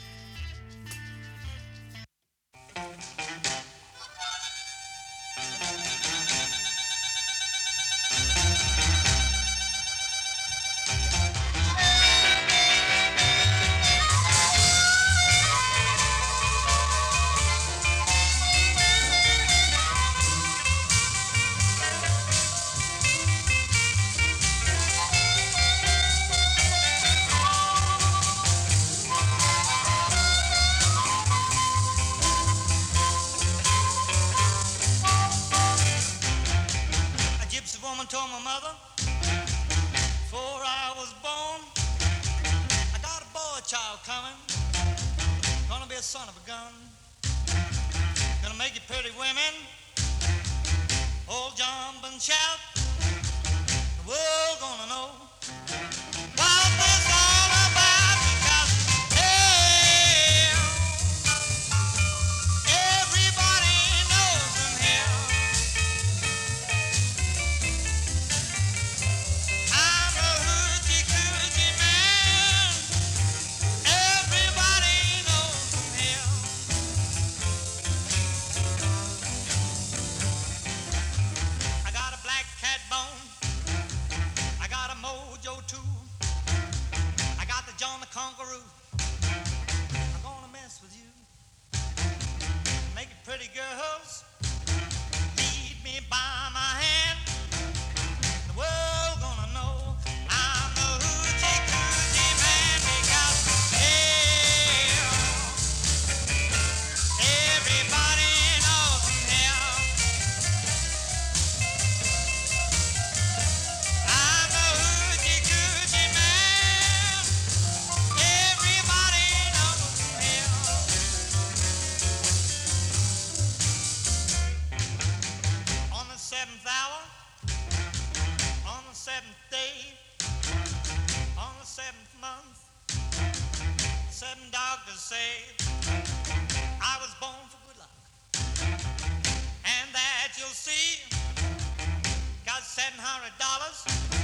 Hundred 143.03 143.33
dollars. 143.39 144.20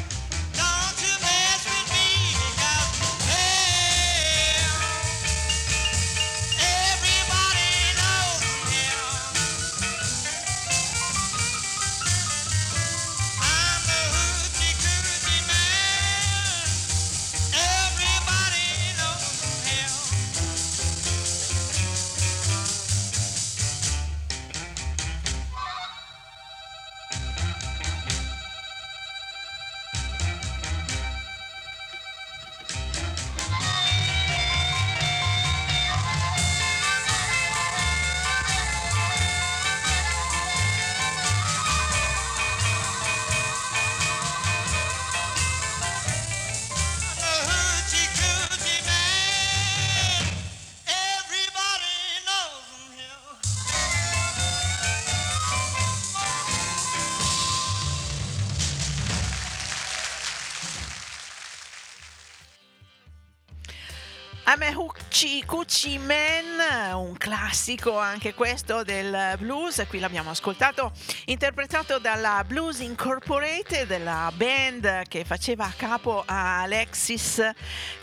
Gucci 65.78 66.00
Gucci 66.00 66.00
Man, 66.00 66.96
un 66.96 67.16
classico 67.18 68.00
anche 68.00 68.34
questo 68.34 68.82
del 68.82 69.36
blues, 69.38 69.86
qui 69.88 70.00
l'abbiamo 70.00 70.32
ascoltato, 70.32 70.92
interpretato 71.26 72.00
dalla 72.00 72.44
Blues 72.48 72.80
Incorporated, 72.80 74.02
la 74.02 74.32
band 74.36 75.04
che 75.08 75.24
faceva 75.24 75.72
capo 75.78 76.24
a 76.26 76.62
Alexis 76.62 77.48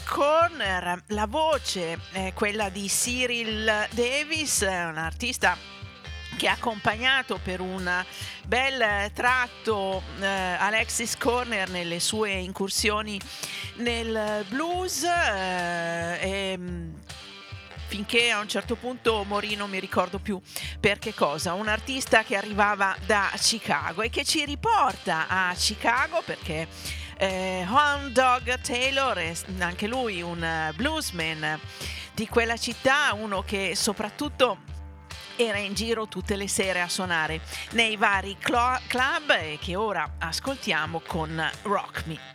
Corner. 0.04 1.02
La 1.08 1.26
voce 1.26 1.98
è 2.12 2.32
quella 2.32 2.68
di 2.68 2.86
Cyril 2.86 3.88
Davis, 3.90 4.60
un 4.60 4.96
artista 4.96 5.56
che 6.36 6.46
ha 6.46 6.52
accompagnato 6.52 7.40
per 7.42 7.60
un 7.60 8.04
bel 8.46 9.10
tratto 9.12 10.02
eh, 10.20 10.26
Alexis 10.26 11.16
Corner 11.16 11.68
nelle 11.70 11.98
sue 11.98 12.32
incursioni 12.34 13.20
nel 13.76 14.44
blues 14.48 15.02
eh, 15.02 16.18
e, 16.20 16.58
finché 17.94 18.32
a 18.32 18.40
un 18.40 18.48
certo 18.48 18.74
punto 18.74 19.22
morì 19.22 19.54
non 19.54 19.70
mi 19.70 19.78
ricordo 19.78 20.18
più 20.18 20.40
per 20.80 20.98
che 20.98 21.14
cosa, 21.14 21.52
un 21.52 21.68
artista 21.68 22.24
che 22.24 22.34
arrivava 22.34 22.96
da 23.06 23.30
Chicago 23.36 24.02
e 24.02 24.10
che 24.10 24.24
ci 24.24 24.44
riporta 24.44 25.28
a 25.28 25.54
Chicago 25.54 26.20
perché 26.24 26.66
eh, 27.18 27.64
Hound 27.68 28.08
Dog 28.08 28.60
Taylor 28.62 29.16
è 29.16 29.32
anche 29.60 29.86
lui 29.86 30.22
un 30.22 30.72
bluesman 30.74 31.56
di 32.14 32.26
quella 32.26 32.56
città, 32.56 33.14
uno 33.14 33.42
che 33.42 33.76
soprattutto 33.76 34.58
era 35.36 35.58
in 35.58 35.74
giro 35.74 36.08
tutte 36.08 36.34
le 36.34 36.48
sere 36.48 36.80
a 36.80 36.88
suonare 36.88 37.42
nei 37.74 37.94
vari 37.94 38.36
cl- 38.40 38.80
club 38.88 39.30
e 39.30 39.58
che 39.60 39.76
ora 39.76 40.14
ascoltiamo 40.18 41.00
con 41.06 41.48
Rock 41.62 42.06
Me. 42.06 42.32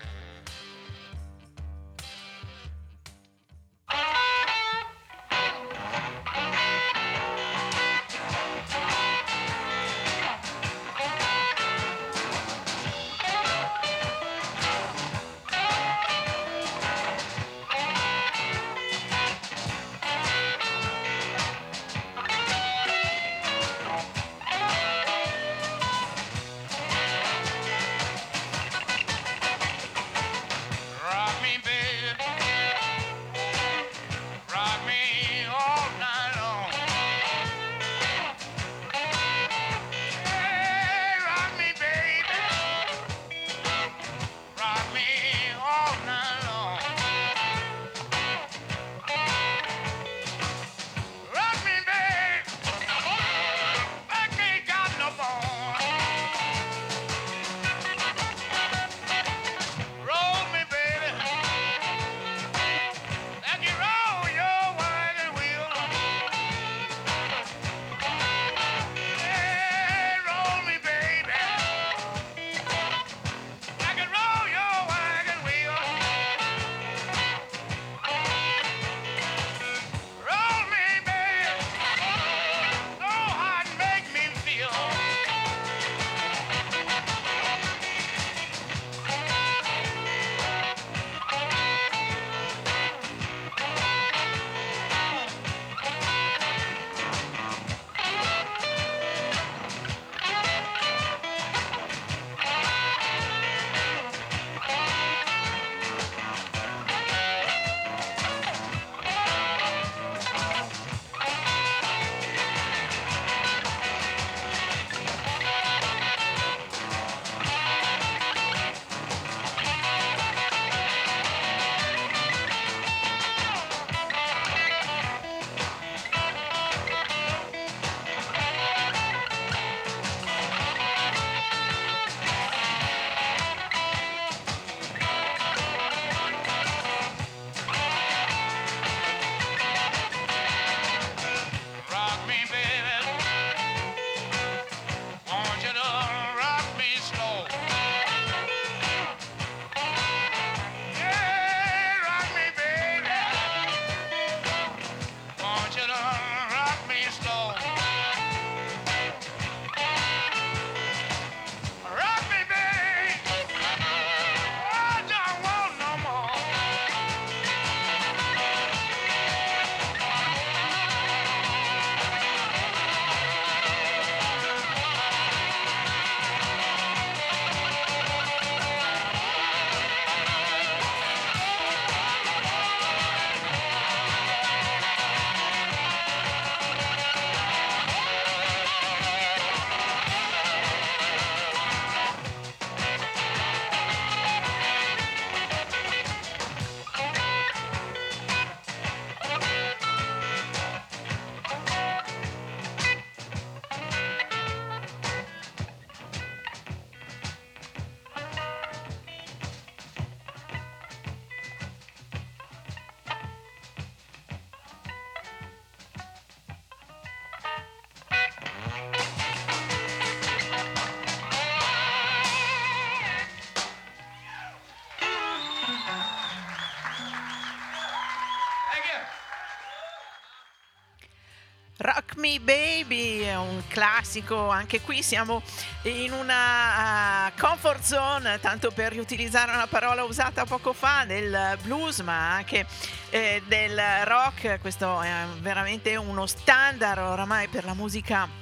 Me 232.30 232.40
Baby, 232.40 233.22
è 233.22 233.36
un 233.36 233.64
classico, 233.68 234.50
anche 234.50 234.82
qui 234.82 235.02
siamo 235.02 235.42
in 235.84 236.12
una 236.12 237.26
uh, 237.26 237.32
comfort 237.40 237.82
zone, 237.82 238.40
tanto 238.40 238.70
per 238.70 238.92
riutilizzare 238.92 239.52
una 239.52 239.66
parola 239.66 240.04
usata 240.04 240.46
poco 240.46 240.74
fa, 240.74 241.06
del 241.08 241.58
blues, 241.64 242.02
ma 242.02 242.36
anche 242.36 242.68
eh, 243.10 243.42
del 243.48 243.82
rock, 244.04 244.60
questo 244.62 245.02
è 245.02 245.26
veramente 245.40 245.96
uno 245.96 246.28
standard 246.28 247.02
oramai 247.02 247.48
per 247.48 247.66
la 247.66 247.74
musica 247.74 248.39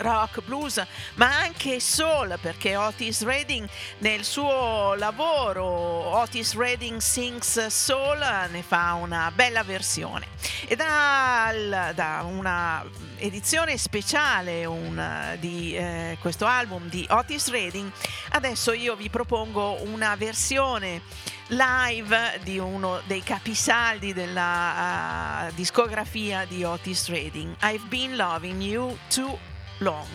rock, 0.00 0.42
blues, 0.42 0.84
ma 1.14 1.40
anche 1.40 1.80
soul, 1.80 2.38
perché 2.40 2.76
Otis 2.76 3.22
Redding 3.22 3.68
nel 3.98 4.24
suo 4.24 4.94
lavoro 4.94 5.64
Otis 5.64 6.54
Redding 6.54 7.00
Sings 7.00 7.66
Soul 7.66 8.18
ne 8.50 8.62
fa 8.62 8.94
una 8.94 9.30
bella 9.34 9.62
versione. 9.62 10.26
E 10.66 10.76
dal, 10.76 11.92
da 11.94 12.24
una 12.26 12.84
edizione 13.16 13.76
speciale 13.76 14.64
un, 14.64 15.36
di 15.38 15.74
eh, 15.76 16.16
questo 16.20 16.46
album 16.46 16.88
di 16.88 17.06
Otis 17.08 17.48
Redding, 17.50 17.90
adesso 18.30 18.72
io 18.72 18.96
vi 18.96 19.10
propongo 19.10 19.82
una 19.82 20.16
versione 20.16 21.02
live 21.50 22.40
di 22.44 22.58
uno 22.58 23.00
dei 23.06 23.22
capisaldi 23.22 24.12
della 24.12 25.48
uh, 25.48 25.54
discografia 25.54 26.44
di 26.44 26.62
Otis 26.62 27.08
Redding. 27.08 27.56
I've 27.62 27.86
been 27.88 28.16
loving 28.16 28.62
you 28.62 28.96
too 29.08 29.36
long. 29.80 30.06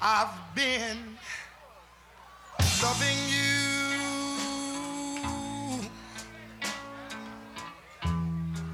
I've 0.00 0.54
been 0.54 0.96
loving 2.82 3.18
you 3.28 3.50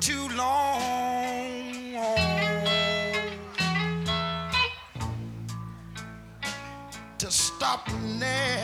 too 0.01 0.29
long 0.37 0.77
to 7.19 7.31
stop 7.31 7.89
now. 8.21 8.56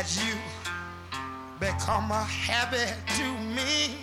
As 0.00 0.16
you 0.24 0.34
become 1.58 2.10
a 2.10 2.24
habit 2.24 2.94
to 3.18 3.26
me. 3.54 3.98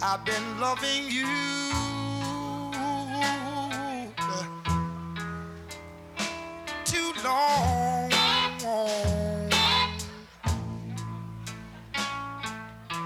I've 0.00 0.24
been 0.24 0.60
loving 0.60 1.10
you 1.10 1.26
too 6.84 7.12
long. 7.24 8.12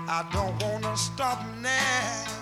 I 0.08 0.20
don't 0.34 0.62
wanna 0.62 0.96
stop 0.98 1.40
now. 1.62 2.35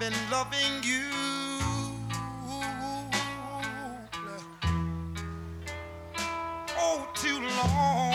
Been 0.00 0.14
loving 0.30 0.82
you 0.82 1.04
oh 6.78 7.06
too 7.14 7.38
long 7.58 8.14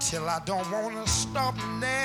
till 0.00 0.28
I 0.28 0.40
don't 0.44 0.68
wanna 0.72 1.06
stop 1.06 1.54
now. 1.80 2.01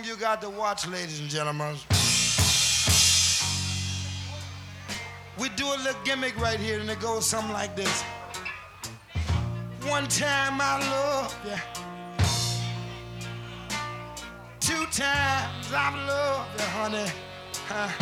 You 0.00 0.16
got 0.16 0.40
to 0.40 0.48
watch, 0.48 0.88
ladies 0.88 1.20
and 1.20 1.28
gentlemen. 1.28 1.76
We 5.38 5.50
do 5.50 5.66
a 5.66 5.76
little 5.84 6.00
gimmick 6.02 6.38
right 6.40 6.58
here, 6.58 6.80
and 6.80 6.88
it 6.88 6.98
goes 6.98 7.26
something 7.26 7.52
like 7.52 7.76
this. 7.76 8.02
One 9.82 10.06
time 10.08 10.58
I 10.60 10.78
love 10.90 11.36
you. 11.44 11.56
Two 14.60 14.86
times 14.86 15.72
I've 15.74 15.94
loved 16.08 16.60
you, 16.60 16.66
honey. 16.68 17.10
Uh, 17.70 18.01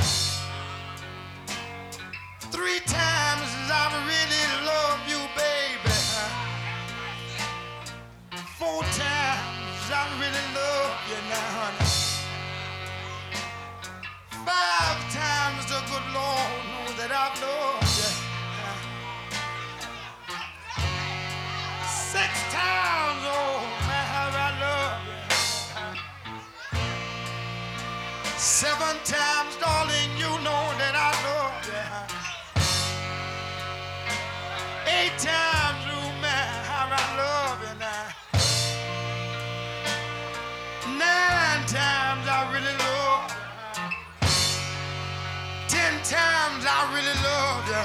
really 47.01 47.22
love 47.22 47.66
you. 47.66 47.82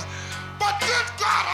But 0.59 0.79
good 0.81 1.07
God 1.19 1.44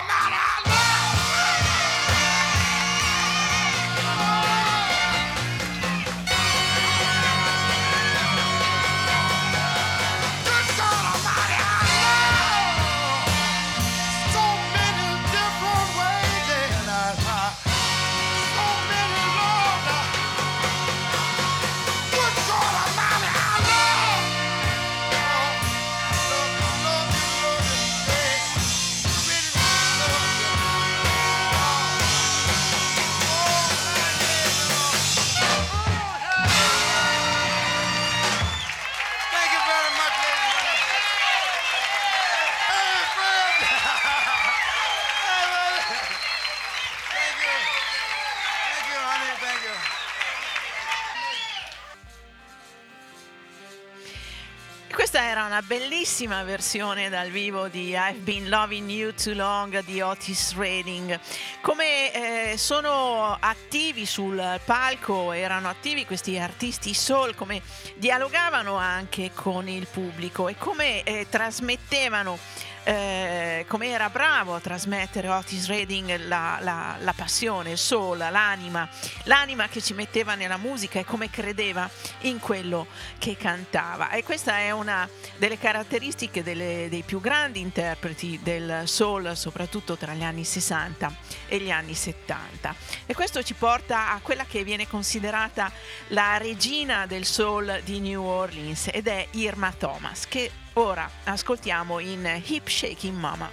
bellissima 56.12 56.44
versione 56.44 57.08
dal 57.08 57.30
vivo 57.30 57.70
di 57.70 57.92
I've 57.92 58.20
Been 58.20 58.50
Loving 58.50 58.90
You 58.90 59.14
Too 59.14 59.34
Long 59.34 59.82
di 59.86 60.02
Otis 60.02 60.54
Redding. 60.58 61.18
Come 61.62 62.52
eh, 62.52 62.58
sono 62.58 63.38
attivi 63.40 64.06
sul 64.06 64.60
palco, 64.66 65.32
erano 65.32 65.70
attivi 65.70 66.06
questi 66.06 66.38
artisti 66.38 66.94
soul, 66.94 67.34
come 67.34 67.62
dialogavano 67.96 68.76
anche 68.76 69.32
con 69.34 69.70
il 69.70 69.88
pubblico 69.88 70.50
e 70.50 70.58
come 70.58 71.04
eh, 71.04 71.28
trasmettevano 71.30 72.38
eh, 72.84 73.66
come 73.68 73.88
era 73.90 74.10
bravo 74.10 74.56
a 74.56 74.60
trasmettere 74.60 75.28
Otis 75.28 75.68
Redding 75.68 76.26
la, 76.28 76.58
la- 76.62 76.96
la 77.00 77.14
passione, 77.14 77.72
il 77.72 77.78
soul, 77.78 78.18
l'anima, 78.18 78.88
l'anima 79.24 79.68
che 79.68 79.82
ci 79.82 79.94
metteva 79.94 80.36
nella 80.36 80.58
musica 80.58 81.00
e 81.00 81.06
come 81.06 81.30
credeva 81.30 81.90
in 82.22 82.40
quello 82.40 82.88
che 83.18 83.38
cantava. 83.38 84.10
E 84.10 84.24
questa 84.24 84.58
è 84.58 84.72
una 84.72 85.08
delle 85.38 85.58
caratteristiche 85.58 86.44
delle- 86.44 86.88
dei 86.90 87.04
più 87.04 87.20
grandi 87.22 87.60
interpreti 87.60 88.40
del 88.42 88.84
soul, 88.86 89.36
soprattutto 89.36 89.96
tra 89.98 90.14
gli 90.14 90.24
anni 90.24 90.44
60 90.44 91.14
e 91.48 91.60
gli 91.60 91.70
anni 91.72 91.94
70. 91.94 92.76
E 93.06 93.14
questo 93.14 93.44
ci 93.44 93.54
porta 93.54 94.12
a 94.12 94.20
quella 94.22 94.46
che 94.46 94.64
viene 94.64 94.88
considerata 94.88 95.72
la 96.08 96.38
regina 96.38 97.06
del 97.06 97.26
soul 97.26 97.82
di 97.84 98.00
New 98.00 98.24
Orleans 98.24 98.90
ed 98.92 99.08
è 99.08 99.28
Irma 99.32 99.72
Thomas, 99.78 100.26
che 100.28 100.52
ora 100.74 101.10
ascoltiamo 101.26 102.00
in 102.00 102.26
Hip 102.46 102.68
Shaking 102.68 103.16
Mama. 103.16 103.50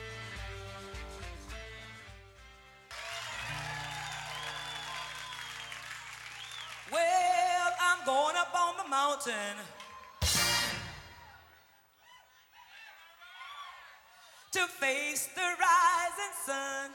Well, 6.90 7.72
I'm 7.80 8.04
going 8.04 8.36
up 8.36 8.54
on 8.54 8.76
the 8.76 8.88
mountain 8.88 9.56
to 14.52 14.60
face 14.80 15.28
the 15.34 15.40
rising 15.42 16.34
sun. 16.46 16.90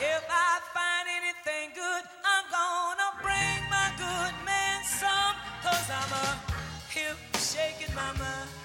If 0.00 0.24
I 0.28 0.60
find 0.72 1.08
anything 1.20 1.74
good, 1.74 2.04
I'm 2.24 2.46
gonna 2.50 3.10
bring 3.22 3.68
my 3.68 3.90
good 3.96 4.34
man 4.44 4.84
some. 4.84 5.36
Cause 5.62 5.90
I'm 5.90 6.12
a 6.12 6.38
hip 6.88 7.16
shaking 7.36 7.94
mama. 7.94 8.59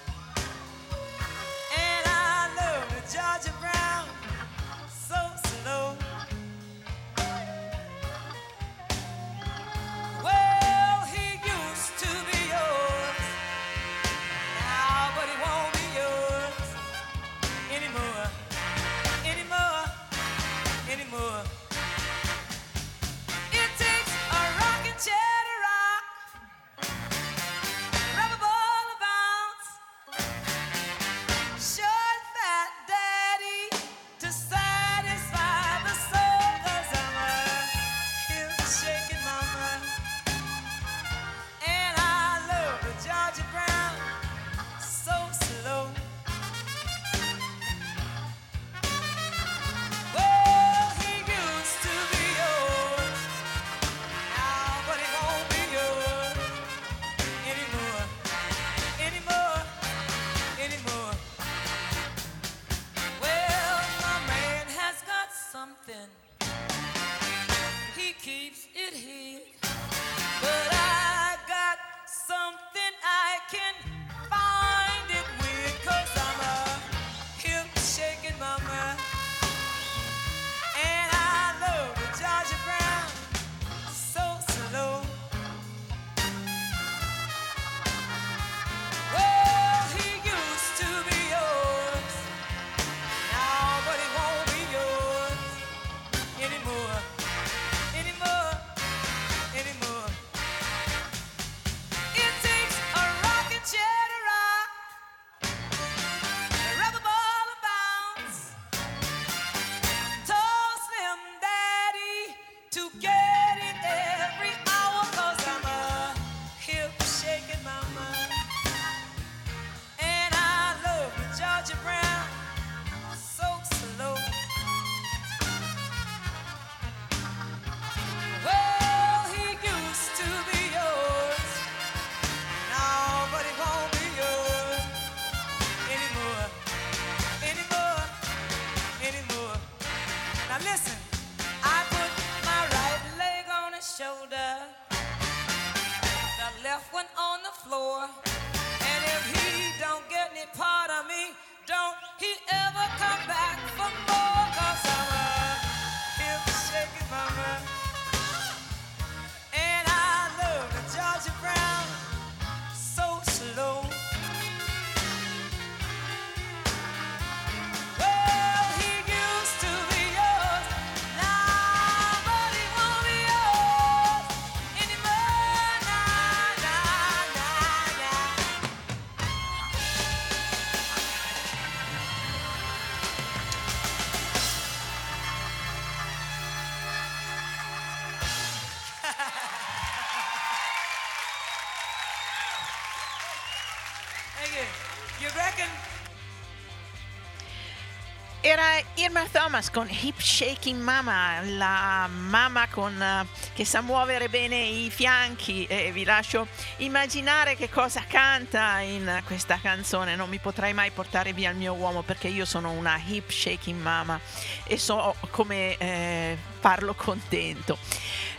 Irma 199.06 199.28
Thomas 199.32 199.70
con 199.70 199.88
Hip 199.88 200.20
Shaking 200.20 200.82
Mama, 200.82 201.39
la 201.41 202.10
mamma 202.10 202.68
con, 202.68 202.99
eh, 202.99 203.28
che 203.53 203.64
sa 203.64 203.82
muovere 203.82 204.30
bene 204.30 204.56
i 204.56 204.89
fianchi 204.89 205.68
e 205.68 205.91
vi 205.91 206.03
lascio 206.03 206.47
immaginare 206.78 207.56
che 207.56 207.70
cosa 207.70 208.03
canta 208.08 208.80
in 208.80 209.22
questa 209.28 209.60
canzone. 209.62 210.16
Non 210.16 210.28
mi 210.28 210.39
potrai 210.39 210.74
mai 210.74 210.89
portare 210.89 211.34
via 211.34 211.51
il 211.51 211.56
mio 211.56 211.74
uomo 211.74 212.01
perché 212.01 212.30
io 212.30 212.45
sono 212.45 212.72
una 212.72 212.99
Hip 213.06 213.30
Shaking 213.30 213.80
Mama 213.80 214.20
e 214.64 214.80
so 214.80 215.16
come 215.30 215.78
eh, 215.78 216.36
farlo 216.60 216.95
contento. 216.95 217.78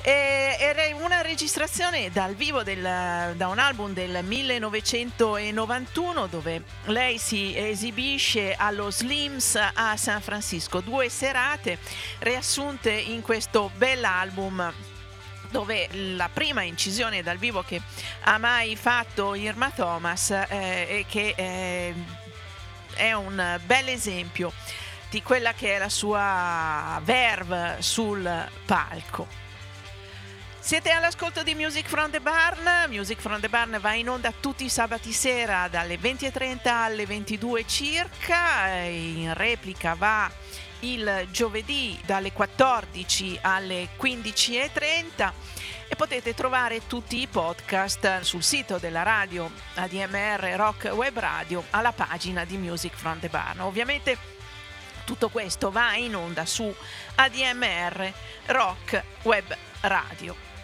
era 0.02 0.82
una 0.96 1.20
registrazione 1.20 2.10
dal 2.10 2.34
vivo 2.34 2.64
del, 2.64 3.34
da 3.36 3.48
un 3.48 3.60
album 3.60 3.92
del 3.92 4.24
1991 4.24 6.26
dove 6.26 6.62
lei 6.86 7.18
si 7.18 7.56
esibisce 7.56 8.54
allo 8.54 8.90
Slims 8.90 9.56
a 9.74 9.96
San 9.96 10.20
Francisco. 10.20 10.54
Due 10.80 11.08
serate 11.08 11.78
riassunte 12.20 12.90
in 12.92 13.22
questo 13.22 13.70
bell'album 13.76 14.72
dove 15.50 15.88
la 15.92 16.28
prima 16.32 16.62
incisione 16.62 17.22
dal 17.22 17.38
vivo 17.38 17.62
che 17.62 17.80
ha 18.22 18.38
mai 18.38 18.76
fatto 18.76 19.34
Irma 19.34 19.70
Thomas 19.70 20.30
eh, 20.30 20.46
e 20.48 21.04
che 21.08 21.34
eh, 21.36 21.94
è 22.94 23.12
un 23.12 23.60
bel 23.64 23.88
esempio 23.88 24.52
di 25.10 25.22
quella 25.22 25.52
che 25.52 25.76
è 25.76 25.78
la 25.78 25.88
sua 25.88 27.00
verve 27.04 27.76
sul 27.80 28.48
palco. 28.64 29.45
Siete 30.66 30.90
all'ascolto 30.90 31.44
di 31.44 31.54
Music 31.54 31.86
from 31.86 32.10
the 32.10 32.18
Barn. 32.18 32.90
Music 32.90 33.20
from 33.20 33.38
the 33.38 33.48
Barn 33.48 33.78
va 33.80 33.92
in 33.92 34.10
onda 34.10 34.32
tutti 34.32 34.64
i 34.64 34.68
sabati 34.68 35.12
sera 35.12 35.68
dalle 35.68 35.96
20.30 35.96 36.68
alle 36.68 37.06
22 37.06 37.64
circa. 37.68 38.74
In 38.80 39.32
replica 39.34 39.94
va 39.94 40.28
il 40.80 41.28
giovedì 41.30 41.96
dalle 42.04 42.32
14 42.32 43.38
alle 43.42 43.90
15.30 43.96 45.32
e 45.86 45.94
potete 45.94 46.34
trovare 46.34 46.84
tutti 46.88 47.20
i 47.20 47.28
podcast 47.28 48.22
sul 48.22 48.42
sito 48.42 48.78
della 48.78 49.04
radio 49.04 49.48
ADMR 49.74 50.54
Rock 50.56 50.90
Web 50.92 51.16
Radio 51.16 51.62
alla 51.70 51.92
pagina 51.92 52.44
di 52.44 52.56
Music 52.56 52.96
from 52.96 53.20
the 53.20 53.28
Barn. 53.28 53.60
Ovviamente 53.60 54.18
tutto 55.04 55.28
questo 55.28 55.70
va 55.70 55.94
in 55.94 56.16
onda 56.16 56.44
su 56.44 56.74
ADMR 57.14 58.12
Rock 58.46 59.04
Web 59.22 59.56
Radio. 59.82 60.55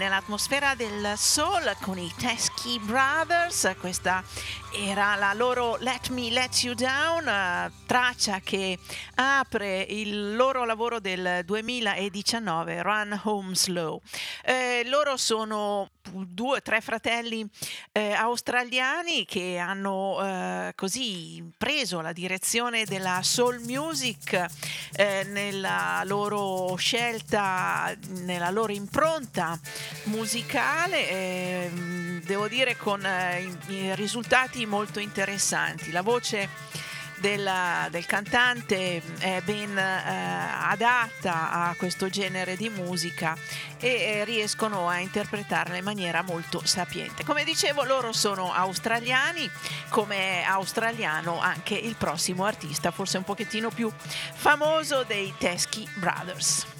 Nell'atmosfera 0.00 0.74
del 0.74 1.12
soul 1.18 1.76
con 1.82 1.98
i 1.98 2.10
Teskey 2.16 2.78
Brothers, 2.78 3.74
questa 3.78 4.24
era 4.72 5.14
la 5.14 5.34
loro 5.34 5.76
Let 5.78 6.08
Me 6.08 6.30
Let 6.30 6.62
You 6.62 6.72
Down, 6.72 7.26
uh, 7.26 7.70
traccia 7.84 8.40
che 8.40 8.78
apre 9.16 9.82
il 9.82 10.34
loro 10.36 10.64
lavoro 10.64 11.00
del 11.00 11.42
2019, 11.44 12.80
Run 12.80 13.20
Home 13.24 13.54
Slow. 13.54 14.00
Eh, 14.42 14.84
loro 14.86 15.18
sono 15.18 15.90
due 16.02 16.56
o 16.56 16.62
tre 16.62 16.80
fratelli 16.80 17.46
eh, 17.92 18.12
australiani 18.12 19.24
che 19.24 19.58
hanno 19.58 20.18
eh, 20.22 20.72
così 20.74 21.42
preso 21.56 22.00
la 22.00 22.12
direzione 22.12 22.84
della 22.84 23.20
soul 23.22 23.60
music 23.60 24.46
eh, 24.92 25.24
nella 25.28 26.02
loro 26.04 26.74
scelta, 26.76 27.94
nella 28.22 28.50
loro 28.50 28.72
impronta 28.72 29.58
musicale, 30.04 31.08
ehm, 31.10 32.22
devo 32.22 32.48
dire 32.48 32.76
con 32.76 33.04
eh, 33.04 33.94
risultati 33.94 34.66
molto 34.66 35.00
interessanti. 35.00 35.90
La 35.90 36.02
voce 36.02 36.48
della, 37.20 37.88
del 37.90 38.06
cantante 38.06 39.02
è 39.18 39.40
ben 39.44 39.76
eh, 39.76 39.82
adatta 39.82 41.52
a 41.52 41.74
questo 41.76 42.08
genere 42.08 42.56
di 42.56 42.68
musica 42.68 43.36
e 43.78 43.88
eh, 43.88 44.24
riescono 44.24 44.88
a 44.88 44.98
interpretarla 44.98 45.76
in 45.76 45.84
maniera 45.84 46.22
molto 46.22 46.62
sapiente. 46.64 47.24
Come 47.24 47.44
dicevo, 47.44 47.84
loro 47.84 48.12
sono 48.12 48.52
australiani, 48.52 49.48
come 49.90 50.44
australiano 50.44 51.38
anche 51.40 51.74
il 51.74 51.94
prossimo 51.96 52.44
artista, 52.44 52.90
forse 52.90 53.18
un 53.18 53.24
pochettino 53.24 53.70
più 53.70 53.90
famoso 54.34 55.04
dei 55.04 55.32
Teskey 55.38 55.86
Brothers. 55.96 56.79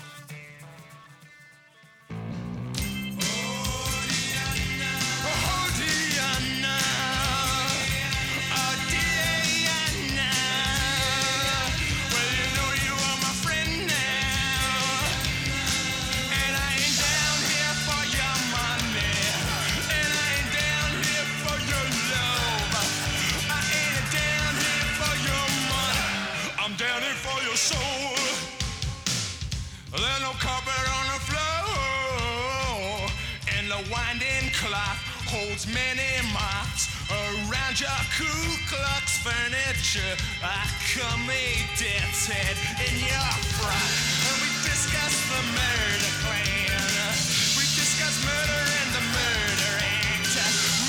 Holds 35.30 35.66
many 35.70 36.10
marks 36.34 36.90
around 37.06 37.78
your 37.78 38.00
Ku 38.18 38.30
Klux 38.66 39.22
furniture. 39.22 40.14
I 40.42 40.66
come 40.90 41.22
a 41.30 41.46
death's 41.78 42.26
head 42.26 42.56
in 42.82 42.94
your 42.98 43.30
front. 43.58 43.92
And 44.26 44.36
we 44.42 44.50
discuss 44.66 45.14
the 45.30 45.42
murder 45.54 46.12
plan. 46.26 47.14
We 47.54 47.64
discuss 47.78 48.14
murder 48.26 48.62
and 48.80 48.90
the 48.90 49.04
murder 49.14 49.72
act. 49.78 50.34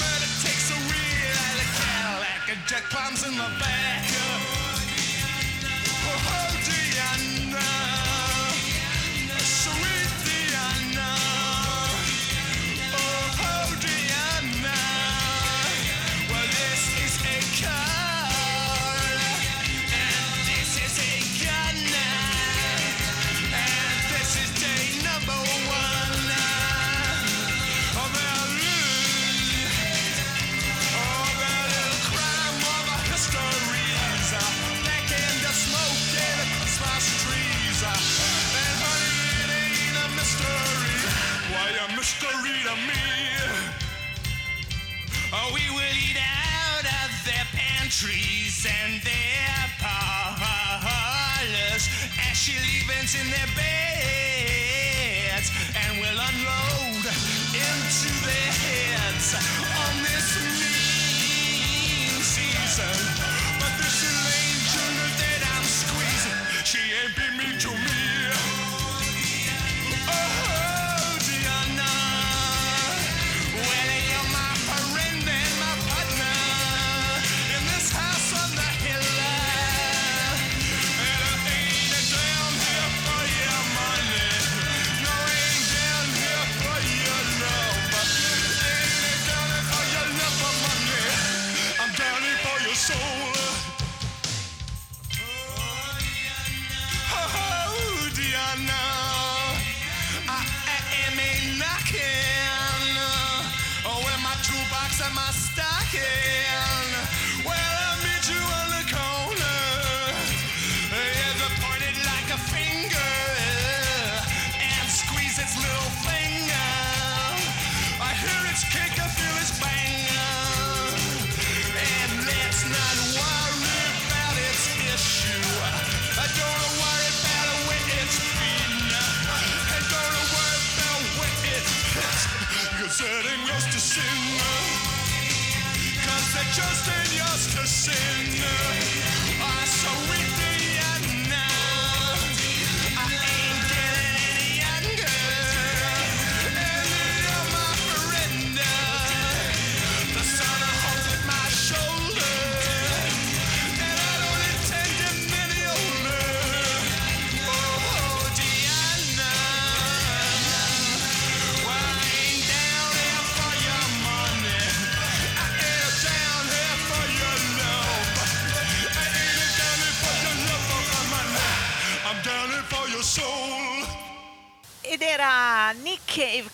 Murder 0.02 0.30
takes 0.42 0.74
a 0.74 0.80
out 0.80 1.58
of 1.62 1.70
Cadillac 1.78 2.44
and 2.50 2.62
Jack 2.66 2.86
climbs 2.90 3.22
in 3.28 3.36
the 3.38 3.50
back 3.62 4.21
the 6.12 6.18
whole 6.18 6.81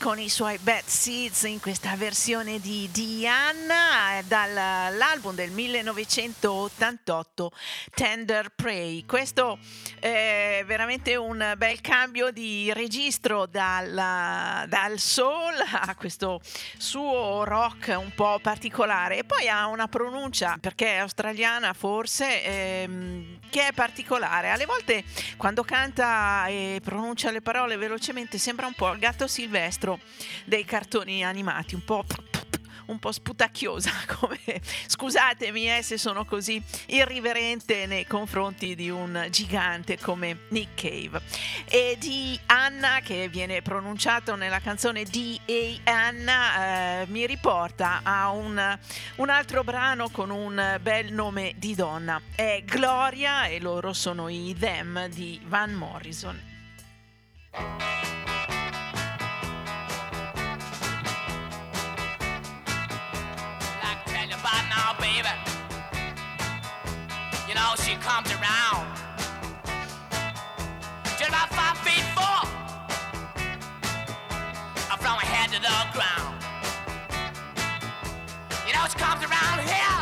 con 0.08 0.20
i 0.20 0.30
suoi 0.30 0.58
Bad 0.60 0.86
Seeds 0.86 1.44
in 1.44 1.60
questa 1.60 1.98
versione 1.98 2.62
di 2.62 2.88
Diana 2.94 4.22
dall'album 4.26 5.36
del 5.36 5.52
1988 5.52 7.52
Tender 7.94 8.54
Prey. 8.56 9.06
Questo 9.06 9.60
è 10.00 10.64
veramente 10.66 11.18
un 11.18 11.56
bel 11.58 11.82
cambio 11.82 12.32
di 12.32 12.72
registro 12.72 13.48
dal, 13.48 14.66
dal 14.70 14.98
soul 14.98 15.56
a 15.74 15.94
questo 15.96 16.40
suo 16.78 17.44
rock 17.44 17.94
un 17.98 18.14
po' 18.16 18.40
particolare 18.42 19.18
e 19.18 19.26
poi 19.26 19.50
ha 19.50 19.68
una 19.68 19.90
pronuncia 19.90 20.58
perché 20.58 20.94
è 20.94 20.98
australiana 21.00 21.74
forse 21.74 22.46
ehm, 22.46 23.40
che 23.50 23.68
è 23.68 23.74
particolare. 23.74 24.52
Alle 24.52 24.66
volte 24.66 25.04
quando 25.36 25.64
canta 25.64 26.48
e 26.48 26.80
pronuncia 26.82 27.30
le 27.30 27.42
parole 27.42 27.76
velocemente 27.76 28.38
sembra 28.38 28.68
un 28.68 28.74
po' 28.74 28.94
il 28.94 29.00
gatto 29.00 29.28
silvestro 29.28 29.96
dei 30.46 30.66
cartoni 30.66 31.24
animati, 31.24 31.76
un 31.76 31.84
po' 31.84 32.06
un 32.88 33.00
po' 33.00 33.12
sputacchiosa 33.12 33.92
come 34.20 34.40
scusatemi 34.88 35.78
eh, 35.78 35.82
se 35.82 35.98
sono 35.98 36.26
così 36.26 36.62
irriverente 36.88 37.86
nei 37.86 38.06
confronti 38.06 38.76
di 38.76 38.90
un 38.90 39.28
gigante 39.30 39.98
come 39.98 40.40
Nick 40.50 40.82
Cave 40.82 41.22
e 41.66 41.96
di 42.00 42.40
Anna 42.48 43.00
che 43.02 43.30
viene 43.30 43.62
pronunciato 43.62 44.36
nella 44.36 44.60
canzone 44.60 45.04
D.A. 45.04 45.92
Anna 45.92 47.02
eh, 47.02 47.08
mi 47.08 47.26
riporta 47.26 48.02
a 48.04 48.30
un, 48.30 48.80
un 49.16 49.30
altro 49.30 49.64
brano 49.64 50.10
con 50.10 50.30
un 50.30 50.78
bel 50.82 51.12
nome 51.12 51.54
di 51.58 51.76
donna 51.76 52.22
è 52.36 52.64
Gloria 52.66 53.46
e 53.46 53.60
loro 53.60 53.94
sono 53.94 54.30
i 54.30 54.56
Them 54.58 55.08
di 55.08 55.40
Van 55.46 55.74
Morrison 55.74 56.56
know, 67.58 67.74
she 67.84 67.96
comes 67.96 68.30
around. 68.38 68.86
Just 71.18 71.30
about 71.30 71.50
five 71.50 71.78
feet 71.86 72.06
four. 72.14 72.42
From 75.04 75.16
her 75.22 75.28
head 75.36 75.50
to 75.56 75.60
the 75.70 75.78
ground. 75.96 76.36
You 78.68 78.74
know, 78.74 78.86
she 78.92 78.98
comes 79.06 79.22
around 79.28 79.58
here. 79.74 80.02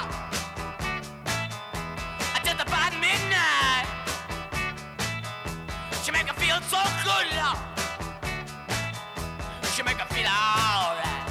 Just 2.43 2.61
about 2.61 2.91
midnight. 3.05 3.87
She 6.03 6.11
make 6.11 6.27
her 6.27 6.37
feel 6.43 6.59
so 6.73 6.81
good, 7.07 7.27
Lord. 7.39 7.59
She 9.73 9.81
make 9.83 9.99
her 10.03 10.09
feel 10.13 10.27
alright. 10.27 11.29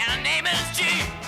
And 0.00 0.06
her 0.14 0.22
name 0.22 0.46
is 0.46 0.78
G. 0.78 1.19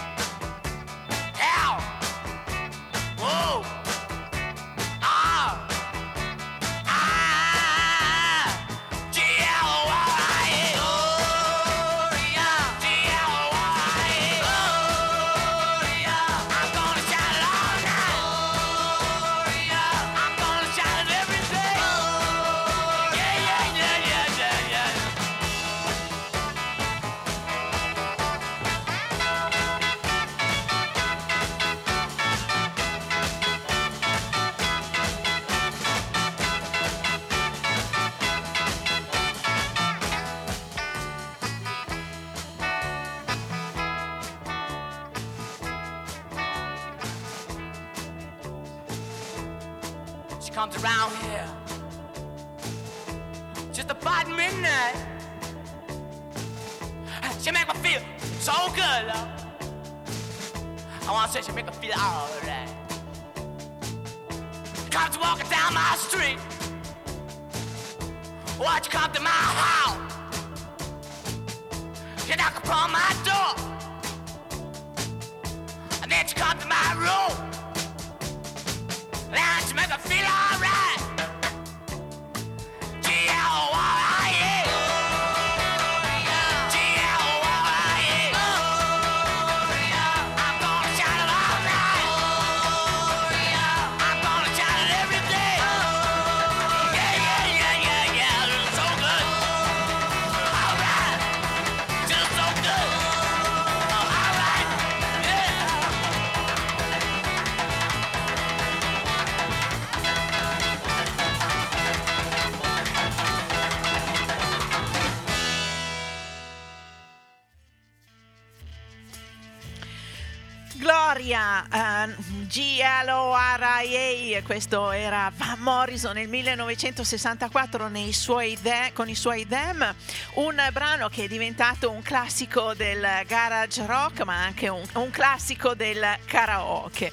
questo 124.53 124.91
era 124.91 125.33
Van 125.35 125.61
Morrison 125.61 126.13
nel 126.13 126.29
1964 126.29 127.89
nei 127.89 128.13
suoi 128.13 128.59
de- 128.61 128.91
con 128.93 129.09
i 129.09 129.15
suoi 129.15 129.47
Them 129.47 129.95
un 130.35 130.63
brano 130.75 131.09
che 131.09 131.25
è 131.25 131.27
diventato 131.27 131.91
un 131.91 132.03
classico 132.03 132.75
del 132.75 133.03
garage 133.27 133.87
rock 133.87 134.21
ma 134.25 134.45
anche 134.45 134.69
un, 134.69 134.87
un 134.97 135.09
classico 135.09 135.73
del 135.73 136.05
karaoke. 136.27 137.13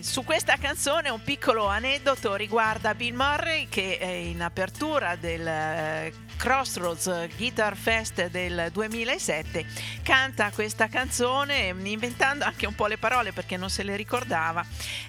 Su 0.00 0.24
questa 0.24 0.56
canzone 0.56 1.10
un 1.10 1.22
piccolo 1.22 1.66
aneddoto 1.66 2.34
riguarda 2.34 2.92
Bill 2.96 3.14
Murray 3.14 3.68
che 3.68 3.96
in 4.02 4.42
apertura 4.42 5.14
del 5.14 5.46
eh, 5.46 6.12
Crossroads 6.40 7.28
Guitar 7.36 7.76
Fest 7.76 8.28
del 8.28 8.70
2007 8.72 9.66
canta 10.02 10.50
questa 10.50 10.88
canzone 10.88 11.74
inventando 11.84 12.46
anche 12.46 12.66
un 12.66 12.74
po' 12.74 12.86
le 12.86 12.96
parole 12.96 13.34
perché 13.34 13.58
non 13.58 13.68
se 13.68 13.82
le 13.82 13.94
ricordava, 13.94 14.64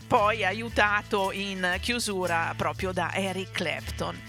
poi 0.06 0.44
aiutato 0.44 1.32
in 1.32 1.78
chiusura 1.80 2.53
proprio 2.58 2.91
da 2.91 3.14
Eric 3.14 3.52
Clapton. 3.52 4.22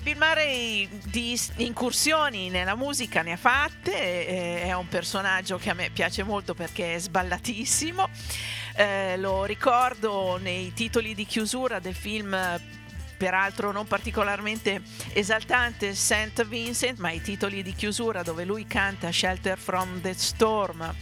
Bill 0.00 0.16
Murray 0.16 0.88
di 1.04 1.38
incursioni 1.56 2.48
nella 2.48 2.76
musica 2.76 3.20
ne 3.20 3.32
ha 3.32 3.36
fatte, 3.36 4.26
eh, 4.26 4.62
è 4.62 4.72
un 4.72 4.88
personaggio 4.88 5.58
che 5.58 5.68
a 5.68 5.74
me 5.74 5.90
piace 5.90 6.22
molto 6.22 6.54
perché 6.54 6.94
è 6.94 6.98
sballatissimo, 6.98 8.08
eh, 8.74 9.18
lo 9.18 9.44
ricordo 9.44 10.38
nei 10.40 10.72
titoli 10.72 11.14
di 11.14 11.26
chiusura 11.26 11.78
del 11.78 11.94
film 11.94 12.34
peraltro 13.18 13.72
non 13.72 13.86
particolarmente 13.86 14.80
esaltante 15.12 15.94
St. 15.94 16.46
Vincent, 16.46 16.98
ma 16.98 17.10
i 17.10 17.20
titoli 17.20 17.62
di 17.62 17.74
chiusura 17.74 18.22
dove 18.22 18.44
lui 18.44 18.66
canta 18.66 19.12
Shelter 19.12 19.58
from 19.58 20.00
the 20.00 20.14
Storm 20.14 20.94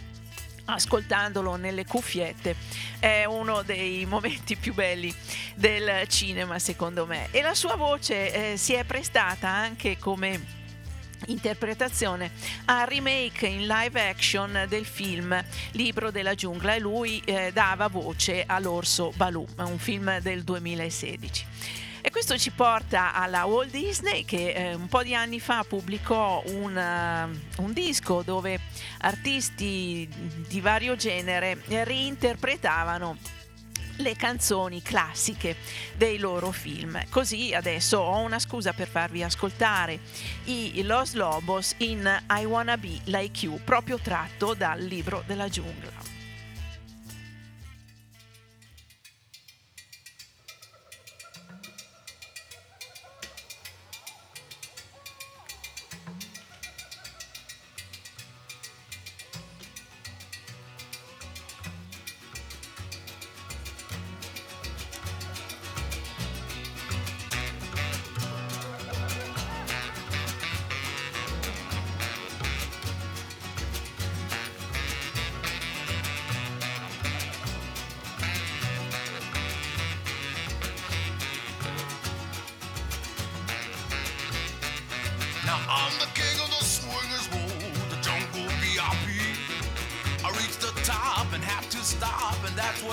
ascoltandolo 0.68 1.54
nelle 1.54 1.84
cuffiette 1.84 2.56
è 2.98 3.24
uno 3.24 3.62
dei 3.62 4.04
momenti 4.10 4.56
più 4.56 4.74
belli 4.74 5.14
del 5.54 6.08
cinema 6.08 6.58
secondo 6.58 7.06
me 7.06 7.28
e 7.30 7.40
la 7.40 7.54
sua 7.54 7.76
voce 7.76 8.52
eh, 8.52 8.56
si 8.56 8.72
è 8.72 8.82
prestata 8.82 9.48
anche 9.48 9.96
come 9.96 10.64
interpretazione 11.26 12.30
a 12.66 12.84
remake 12.84 13.46
in 13.46 13.66
live 13.66 14.08
action 14.08 14.66
del 14.68 14.84
film 14.84 15.42
Libro 15.72 16.10
della 16.10 16.34
giungla 16.34 16.74
e 16.74 16.78
lui 16.78 17.22
eh, 17.24 17.50
dava 17.52 17.88
voce 17.88 18.44
all'orso 18.46 19.12
Baloo, 19.16 19.46
un 19.58 19.78
film 19.78 20.18
del 20.20 20.44
2016. 20.44 21.85
E 22.06 22.12
questo 22.12 22.38
ci 22.38 22.52
porta 22.52 23.12
alla 23.12 23.46
Walt 23.46 23.72
Disney 23.72 24.24
che 24.24 24.52
eh, 24.52 24.74
un 24.74 24.86
po' 24.86 25.02
di 25.02 25.12
anni 25.12 25.40
fa 25.40 25.64
pubblicò 25.64 26.40
un, 26.46 26.76
uh, 26.76 27.62
un 27.62 27.72
disco 27.72 28.22
dove 28.22 28.60
artisti 28.98 30.08
di 30.46 30.60
vario 30.60 30.94
genere 30.94 31.60
reinterpretavano 31.66 33.16
le 33.96 34.14
canzoni 34.14 34.82
classiche 34.82 35.56
dei 35.96 36.18
loro 36.18 36.52
film. 36.52 37.02
Così 37.10 37.52
adesso 37.52 37.98
ho 37.98 38.18
una 38.18 38.38
scusa 38.38 38.72
per 38.72 38.86
farvi 38.86 39.24
ascoltare 39.24 39.98
i 40.44 40.82
Los 40.84 41.14
Lobos 41.14 41.74
in 41.78 42.08
I 42.30 42.44
Wanna 42.44 42.78
Be 42.78 43.00
Like 43.06 43.46
You, 43.46 43.58
proprio 43.64 43.98
tratto 43.98 44.54
dal 44.54 44.80
libro 44.80 45.24
della 45.26 45.48
giungla. 45.48 45.95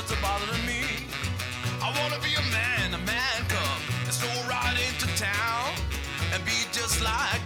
What's 0.10 0.22
bothering 0.22 0.66
me. 0.66 0.84
I 1.82 1.88
wanna 2.00 2.20
be 2.20 2.34
a 2.36 2.46
man, 2.52 2.94
a 2.94 2.98
man 3.06 3.40
cub, 3.48 3.80
and 4.04 4.14
stroll 4.14 4.44
right 4.50 4.76
into 4.88 5.08
town 5.16 5.74
and 6.34 6.44
be 6.46 6.60
just 6.72 7.02
like 7.02 7.43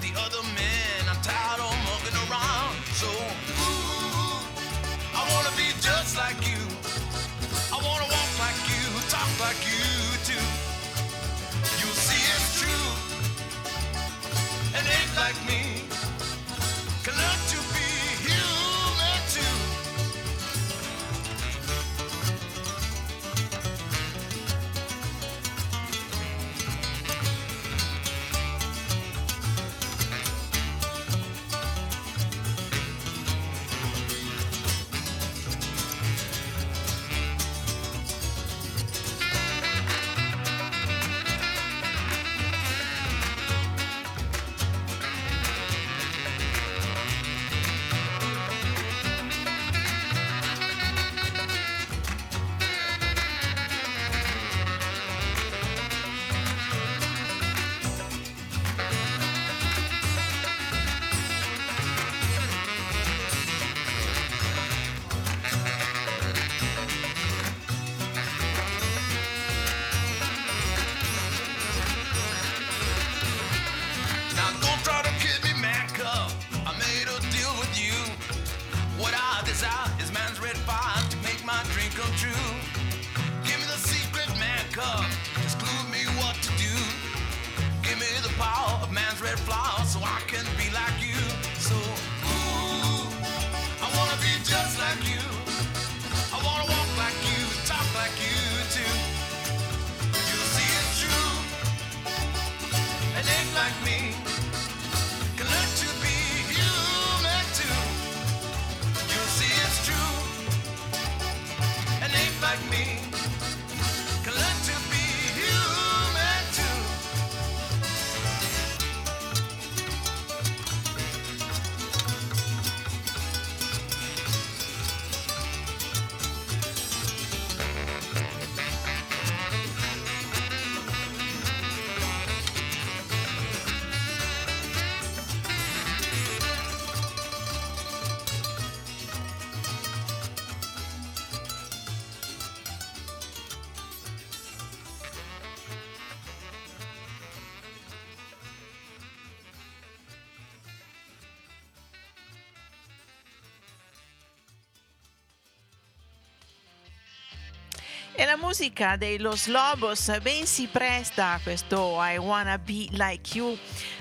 E 158.19 158.25
la 158.25 158.35
musica 158.35 158.95
dei 158.95 159.19
Los 159.19 159.45
Lobos 159.45 160.19
ben 160.21 160.47
si 160.47 160.65
presta 160.65 161.33
a 161.33 161.39
questo 161.39 161.97
I 161.99 162.17
Wanna 162.17 162.57
Be 162.57 162.87
Like 162.89 163.37
You 163.37 163.55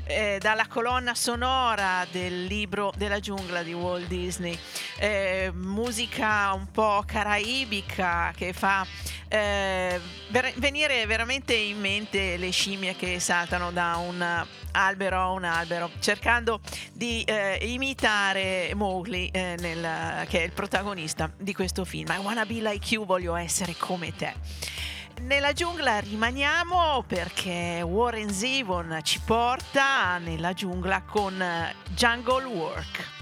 eh, 0.06 0.38
dalla 0.40 0.66
colonna 0.68 1.14
sonora 1.14 2.06
del 2.10 2.44
libro 2.44 2.94
della 2.96 3.20
giungla 3.20 3.62
di 3.62 3.74
Walt 3.74 4.06
Disney. 4.06 4.58
Eh, 4.96 5.50
musica 5.52 6.54
un 6.54 6.70
po' 6.70 7.02
caraibica 7.06 8.32
che 8.34 8.54
fa 8.54 8.86
eh, 9.28 10.00
ver- 10.28 10.58
venire 10.60 11.04
veramente 11.04 11.52
in 11.52 11.78
mente 11.78 12.38
le 12.38 12.50
scimmie 12.50 12.96
che 12.96 13.20
saltano 13.20 13.70
da 13.70 13.96
un 13.96 14.46
albero 14.76 15.18
a 15.20 15.30
un 15.30 15.44
albero 15.44 15.90
cercando 16.00 16.60
di 16.92 17.22
eh, 17.22 17.58
imitare 17.62 18.72
Mowgli 18.74 19.30
eh, 19.32 19.56
nel- 19.58 20.26
che 20.28 20.40
è 20.40 20.44
il 20.44 20.52
protagonista 20.52 21.30
di 21.36 21.54
questo 21.54 21.84
film. 21.84 22.12
I 22.12 22.18
wanna 22.22 22.44
be 22.44 22.60
like 22.60 22.92
you, 22.94 23.04
voglio 23.04 23.34
essere 23.34 23.74
come 23.78 24.14
te. 24.14 24.34
Nella 25.22 25.54
giungla 25.54 25.98
rimaniamo 26.00 27.02
perché 27.06 27.80
Warren 27.82 28.30
Zevon 28.30 29.00
ci 29.02 29.18
porta 29.24 30.18
nella 30.18 30.52
giungla 30.52 31.02
con 31.02 31.40
eh, 31.40 31.74
Jungle 31.94 32.44
Work. 32.44 33.15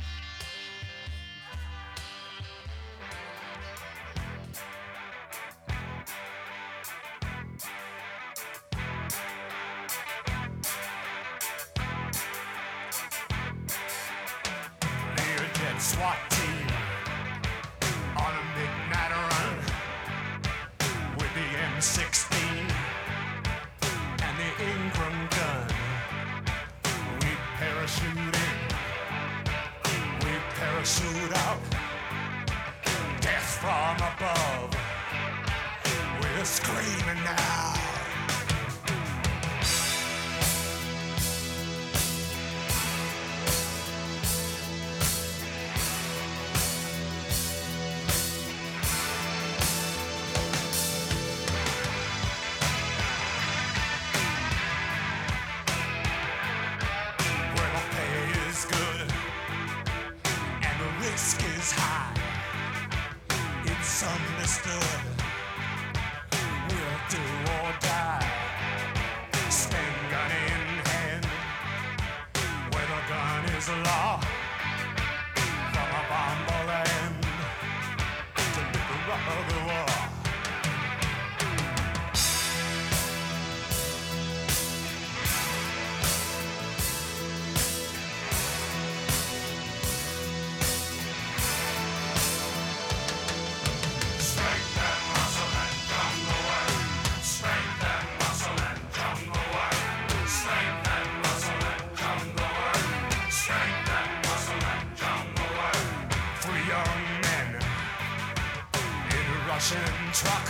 Russian 109.54 109.78
truck 110.12 110.48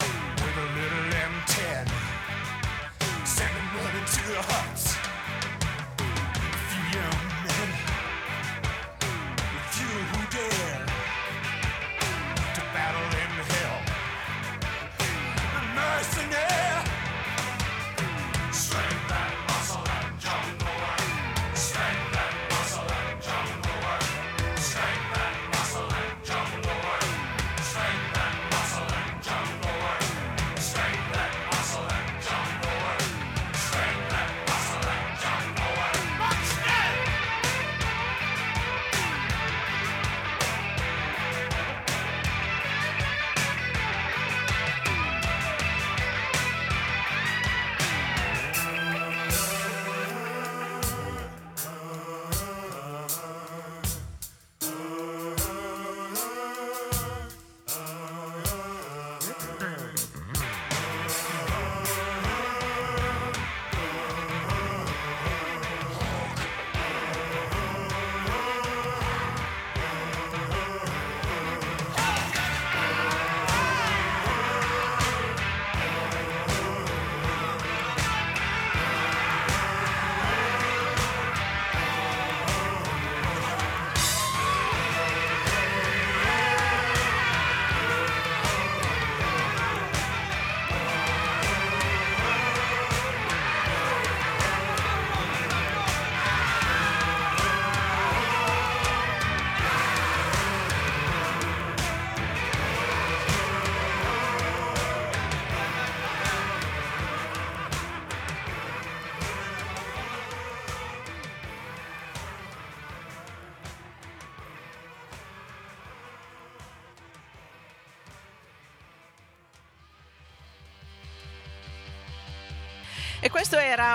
with 0.00 0.56
a 0.56 0.68
little 0.74 1.04
M10. 1.14 1.88
Send 3.24 3.54
them 3.54 3.68
running 3.76 4.04
to 4.04 4.22
the 4.32 4.42
huts. 4.42 4.87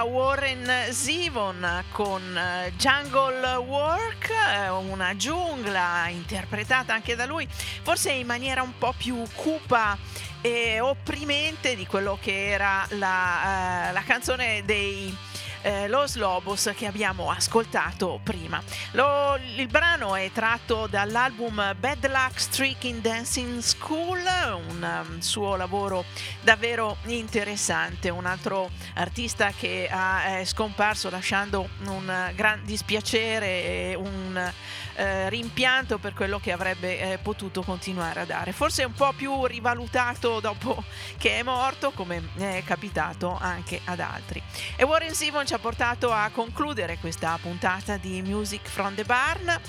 Warren 0.03 0.69
Zevon 0.91 1.83
con 1.91 2.37
eh, 2.37 2.73
Jungle 2.77 3.55
Work, 3.55 4.29
eh, 4.29 4.69
una 4.69 5.15
giungla 5.15 6.07
interpretata 6.09 6.93
anche 6.93 7.15
da 7.15 7.25
lui, 7.25 7.47
forse 7.81 8.11
in 8.11 8.25
maniera 8.25 8.61
un 8.61 8.77
po' 8.77 8.93
più 8.97 9.23
cupa 9.33 9.97
e 10.41 10.79
opprimente 10.79 11.75
di 11.75 11.85
quello 11.85 12.17
che 12.21 12.49
era 12.49 12.85
la, 12.91 13.89
eh, 13.89 13.91
la 13.93 14.03
canzone 14.03 14.63
dei 14.65 15.15
eh, 15.63 15.87
Los 15.87 16.15
Lobos 16.15 16.71
che 16.75 16.85
abbiamo 16.85 17.31
ascoltato 17.31 18.19
prima. 18.23 18.61
Lo- 18.91 19.37
il 19.55 19.67
brano 19.67 20.15
è 20.15 20.29
tratto 20.31 20.87
dall'album 20.87 21.75
Bad 21.79 22.07
Luck 22.07 22.39
Streak 22.39 22.83
in 22.83 23.01
Dancing 23.01 23.59
School, 23.59 24.21
un 24.69 25.05
um, 25.07 25.19
suo 25.19 25.55
lavoro 25.55 26.05
davvero 26.41 26.97
interessante, 27.05 28.09
un 28.09 28.25
altro 28.25 28.69
artista 28.95 29.51
che 29.51 29.89
ha, 29.89 30.39
è 30.39 30.45
scomparso 30.45 31.09
lasciando 31.09 31.69
un 31.85 32.31
gran 32.35 32.61
dispiacere 32.63 33.47
e 33.63 33.95
un 33.95 34.51
eh, 34.95 35.29
rimpianto 35.29 35.97
per 35.97 36.13
quello 36.13 36.39
che 36.39 36.51
avrebbe 36.51 36.99
eh, 36.99 37.17
potuto 37.17 37.63
continuare 37.63 38.21
a 38.21 38.25
dare. 38.25 38.51
Forse 38.51 38.83
un 38.83 38.93
po' 38.93 39.13
più 39.13 39.45
rivalutato 39.45 40.39
dopo 40.39 40.83
che 41.17 41.39
è 41.39 41.43
morto, 41.43 41.91
come 41.91 42.29
è 42.37 42.63
capitato 42.65 43.37
anche 43.39 43.81
ad 43.85 43.99
altri. 43.99 44.41
E 44.75 44.83
Warren 44.83 45.13
Zevon 45.13 45.45
ci 45.45 45.53
ha 45.53 45.59
portato 45.59 46.11
a 46.11 46.29
concludere 46.31 46.97
questa 46.97 47.37
puntata 47.41 47.97
di 47.97 48.21
Music 48.21 48.67
from 48.67 48.95
the 48.95 49.03
Barn. 49.03 49.59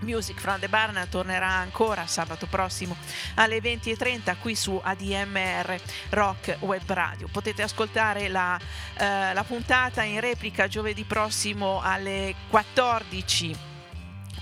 Music 0.00 0.38
from 0.38 0.60
the 0.60 0.68
Barn 0.68 1.06
tornerà 1.10 1.48
ancora 1.48 2.06
sabato 2.06 2.46
prossimo 2.46 2.96
alle 3.34 3.58
20.30 3.58 4.36
qui 4.38 4.54
su 4.54 4.80
ADMR 4.80 5.80
Rock 6.10 6.58
Web 6.60 6.92
Radio. 6.92 7.28
Potete 7.28 7.62
ascoltare 7.62 8.28
la, 8.28 8.56
eh, 8.96 9.32
la 9.32 9.44
puntata 9.44 10.02
in 10.04 10.20
replica 10.20 10.68
giovedì 10.68 11.02
prossimo 11.02 11.80
alle 11.82 12.34
14 12.48 13.67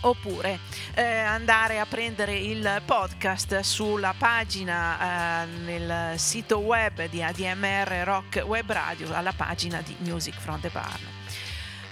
oppure 0.00 0.58
eh, 0.94 1.02
andare 1.04 1.78
a 1.78 1.86
prendere 1.86 2.36
il 2.36 2.82
podcast 2.84 3.60
sulla 3.60 4.14
pagina 4.16 5.42
eh, 5.42 5.46
nel 5.46 6.18
sito 6.18 6.58
web 6.58 7.08
di 7.08 7.22
ADMR 7.22 8.02
Rock 8.04 8.42
Web 8.46 8.70
Radio 8.70 9.12
alla 9.12 9.32
pagina 9.32 9.80
di 9.82 9.94
Music 10.00 10.34
from 10.38 10.60
the 10.60 10.68
Barn. 10.68 11.14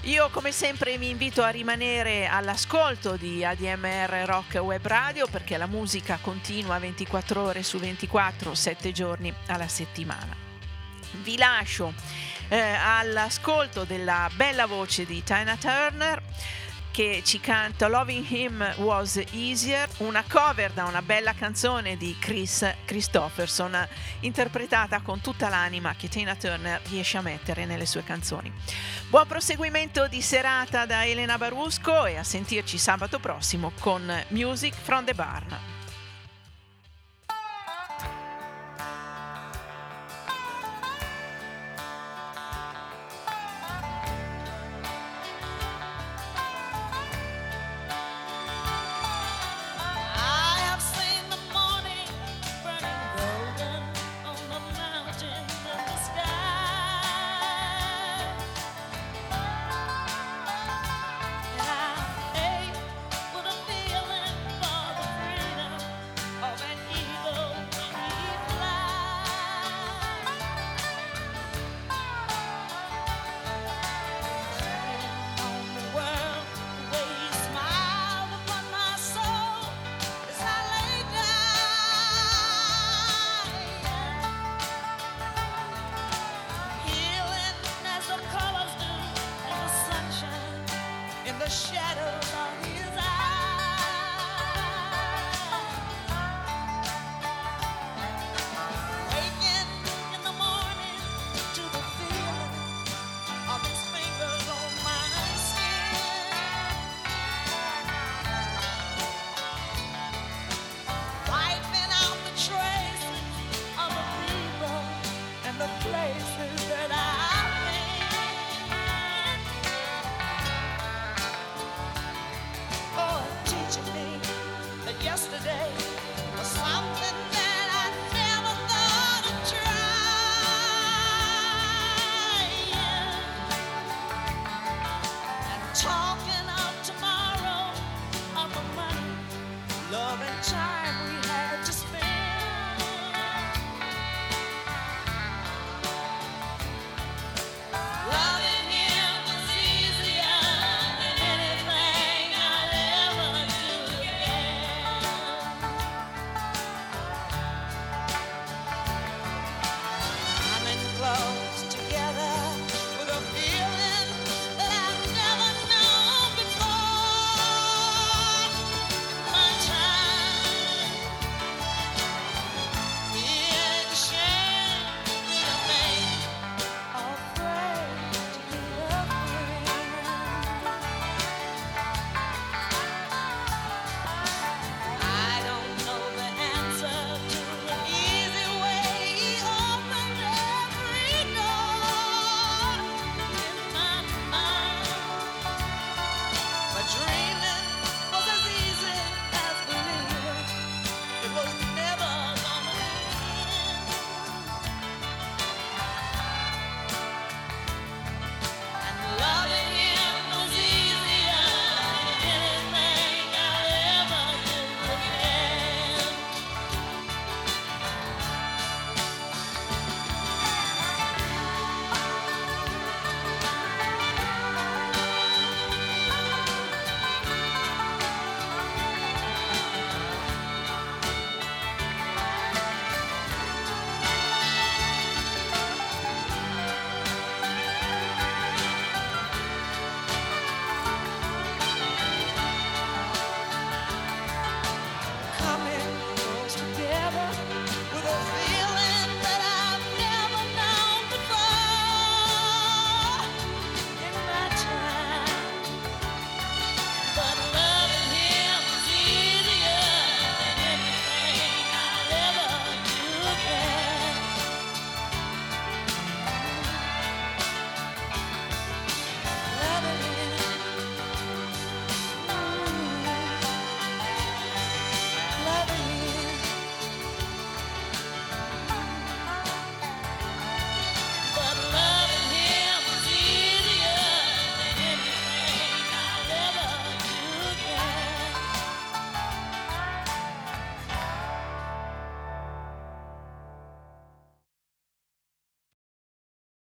Io 0.04 0.28
come 0.28 0.52
sempre 0.52 0.98
mi 0.98 1.08
invito 1.08 1.42
a 1.42 1.48
rimanere 1.48 2.26
all'ascolto 2.26 3.16
di 3.16 3.42
ADMR 3.42 4.24
Rock 4.26 4.56
Web 4.56 4.86
Radio 4.86 5.26
perché 5.26 5.56
la 5.56 5.66
musica 5.66 6.18
continua 6.20 6.78
24 6.78 7.40
ore 7.40 7.62
su 7.62 7.78
24, 7.78 8.54
7 8.54 8.92
giorni 8.92 9.32
alla 9.46 9.66
settimana. 9.66 10.36
Vi 11.22 11.38
lascio 11.38 11.94
eh, 12.48 12.58
all'ascolto 12.58 13.84
della 13.84 14.28
bella 14.34 14.66
voce 14.66 15.06
di 15.06 15.22
Tina 15.22 15.56
Turner 15.56 16.22
che 16.94 17.22
ci 17.24 17.40
canta 17.40 17.88
Loving 17.88 18.24
Him 18.28 18.74
Was 18.76 19.20
Easier, 19.32 19.88
una 19.96 20.22
cover 20.28 20.70
da 20.70 20.84
una 20.84 21.02
bella 21.02 21.34
canzone 21.34 21.96
di 21.96 22.16
Chris 22.20 22.64
Christopherson, 22.84 23.76
interpretata 24.20 25.00
con 25.00 25.20
tutta 25.20 25.48
l'anima 25.48 25.96
che 25.96 26.06
Tina 26.06 26.36
Turner 26.36 26.80
riesce 26.88 27.16
a 27.16 27.20
mettere 27.20 27.64
nelle 27.64 27.86
sue 27.86 28.04
canzoni. 28.04 28.52
Buon 29.10 29.26
proseguimento 29.26 30.06
di 30.06 30.22
serata 30.22 30.86
da 30.86 31.04
Elena 31.04 31.36
Barusco 31.36 32.06
e 32.06 32.14
a 32.14 32.22
sentirci 32.22 32.78
sabato 32.78 33.18
prossimo 33.18 33.72
con 33.80 34.08
Music 34.28 34.76
from 34.76 35.04
the 35.04 35.14
Barn. 35.14 35.73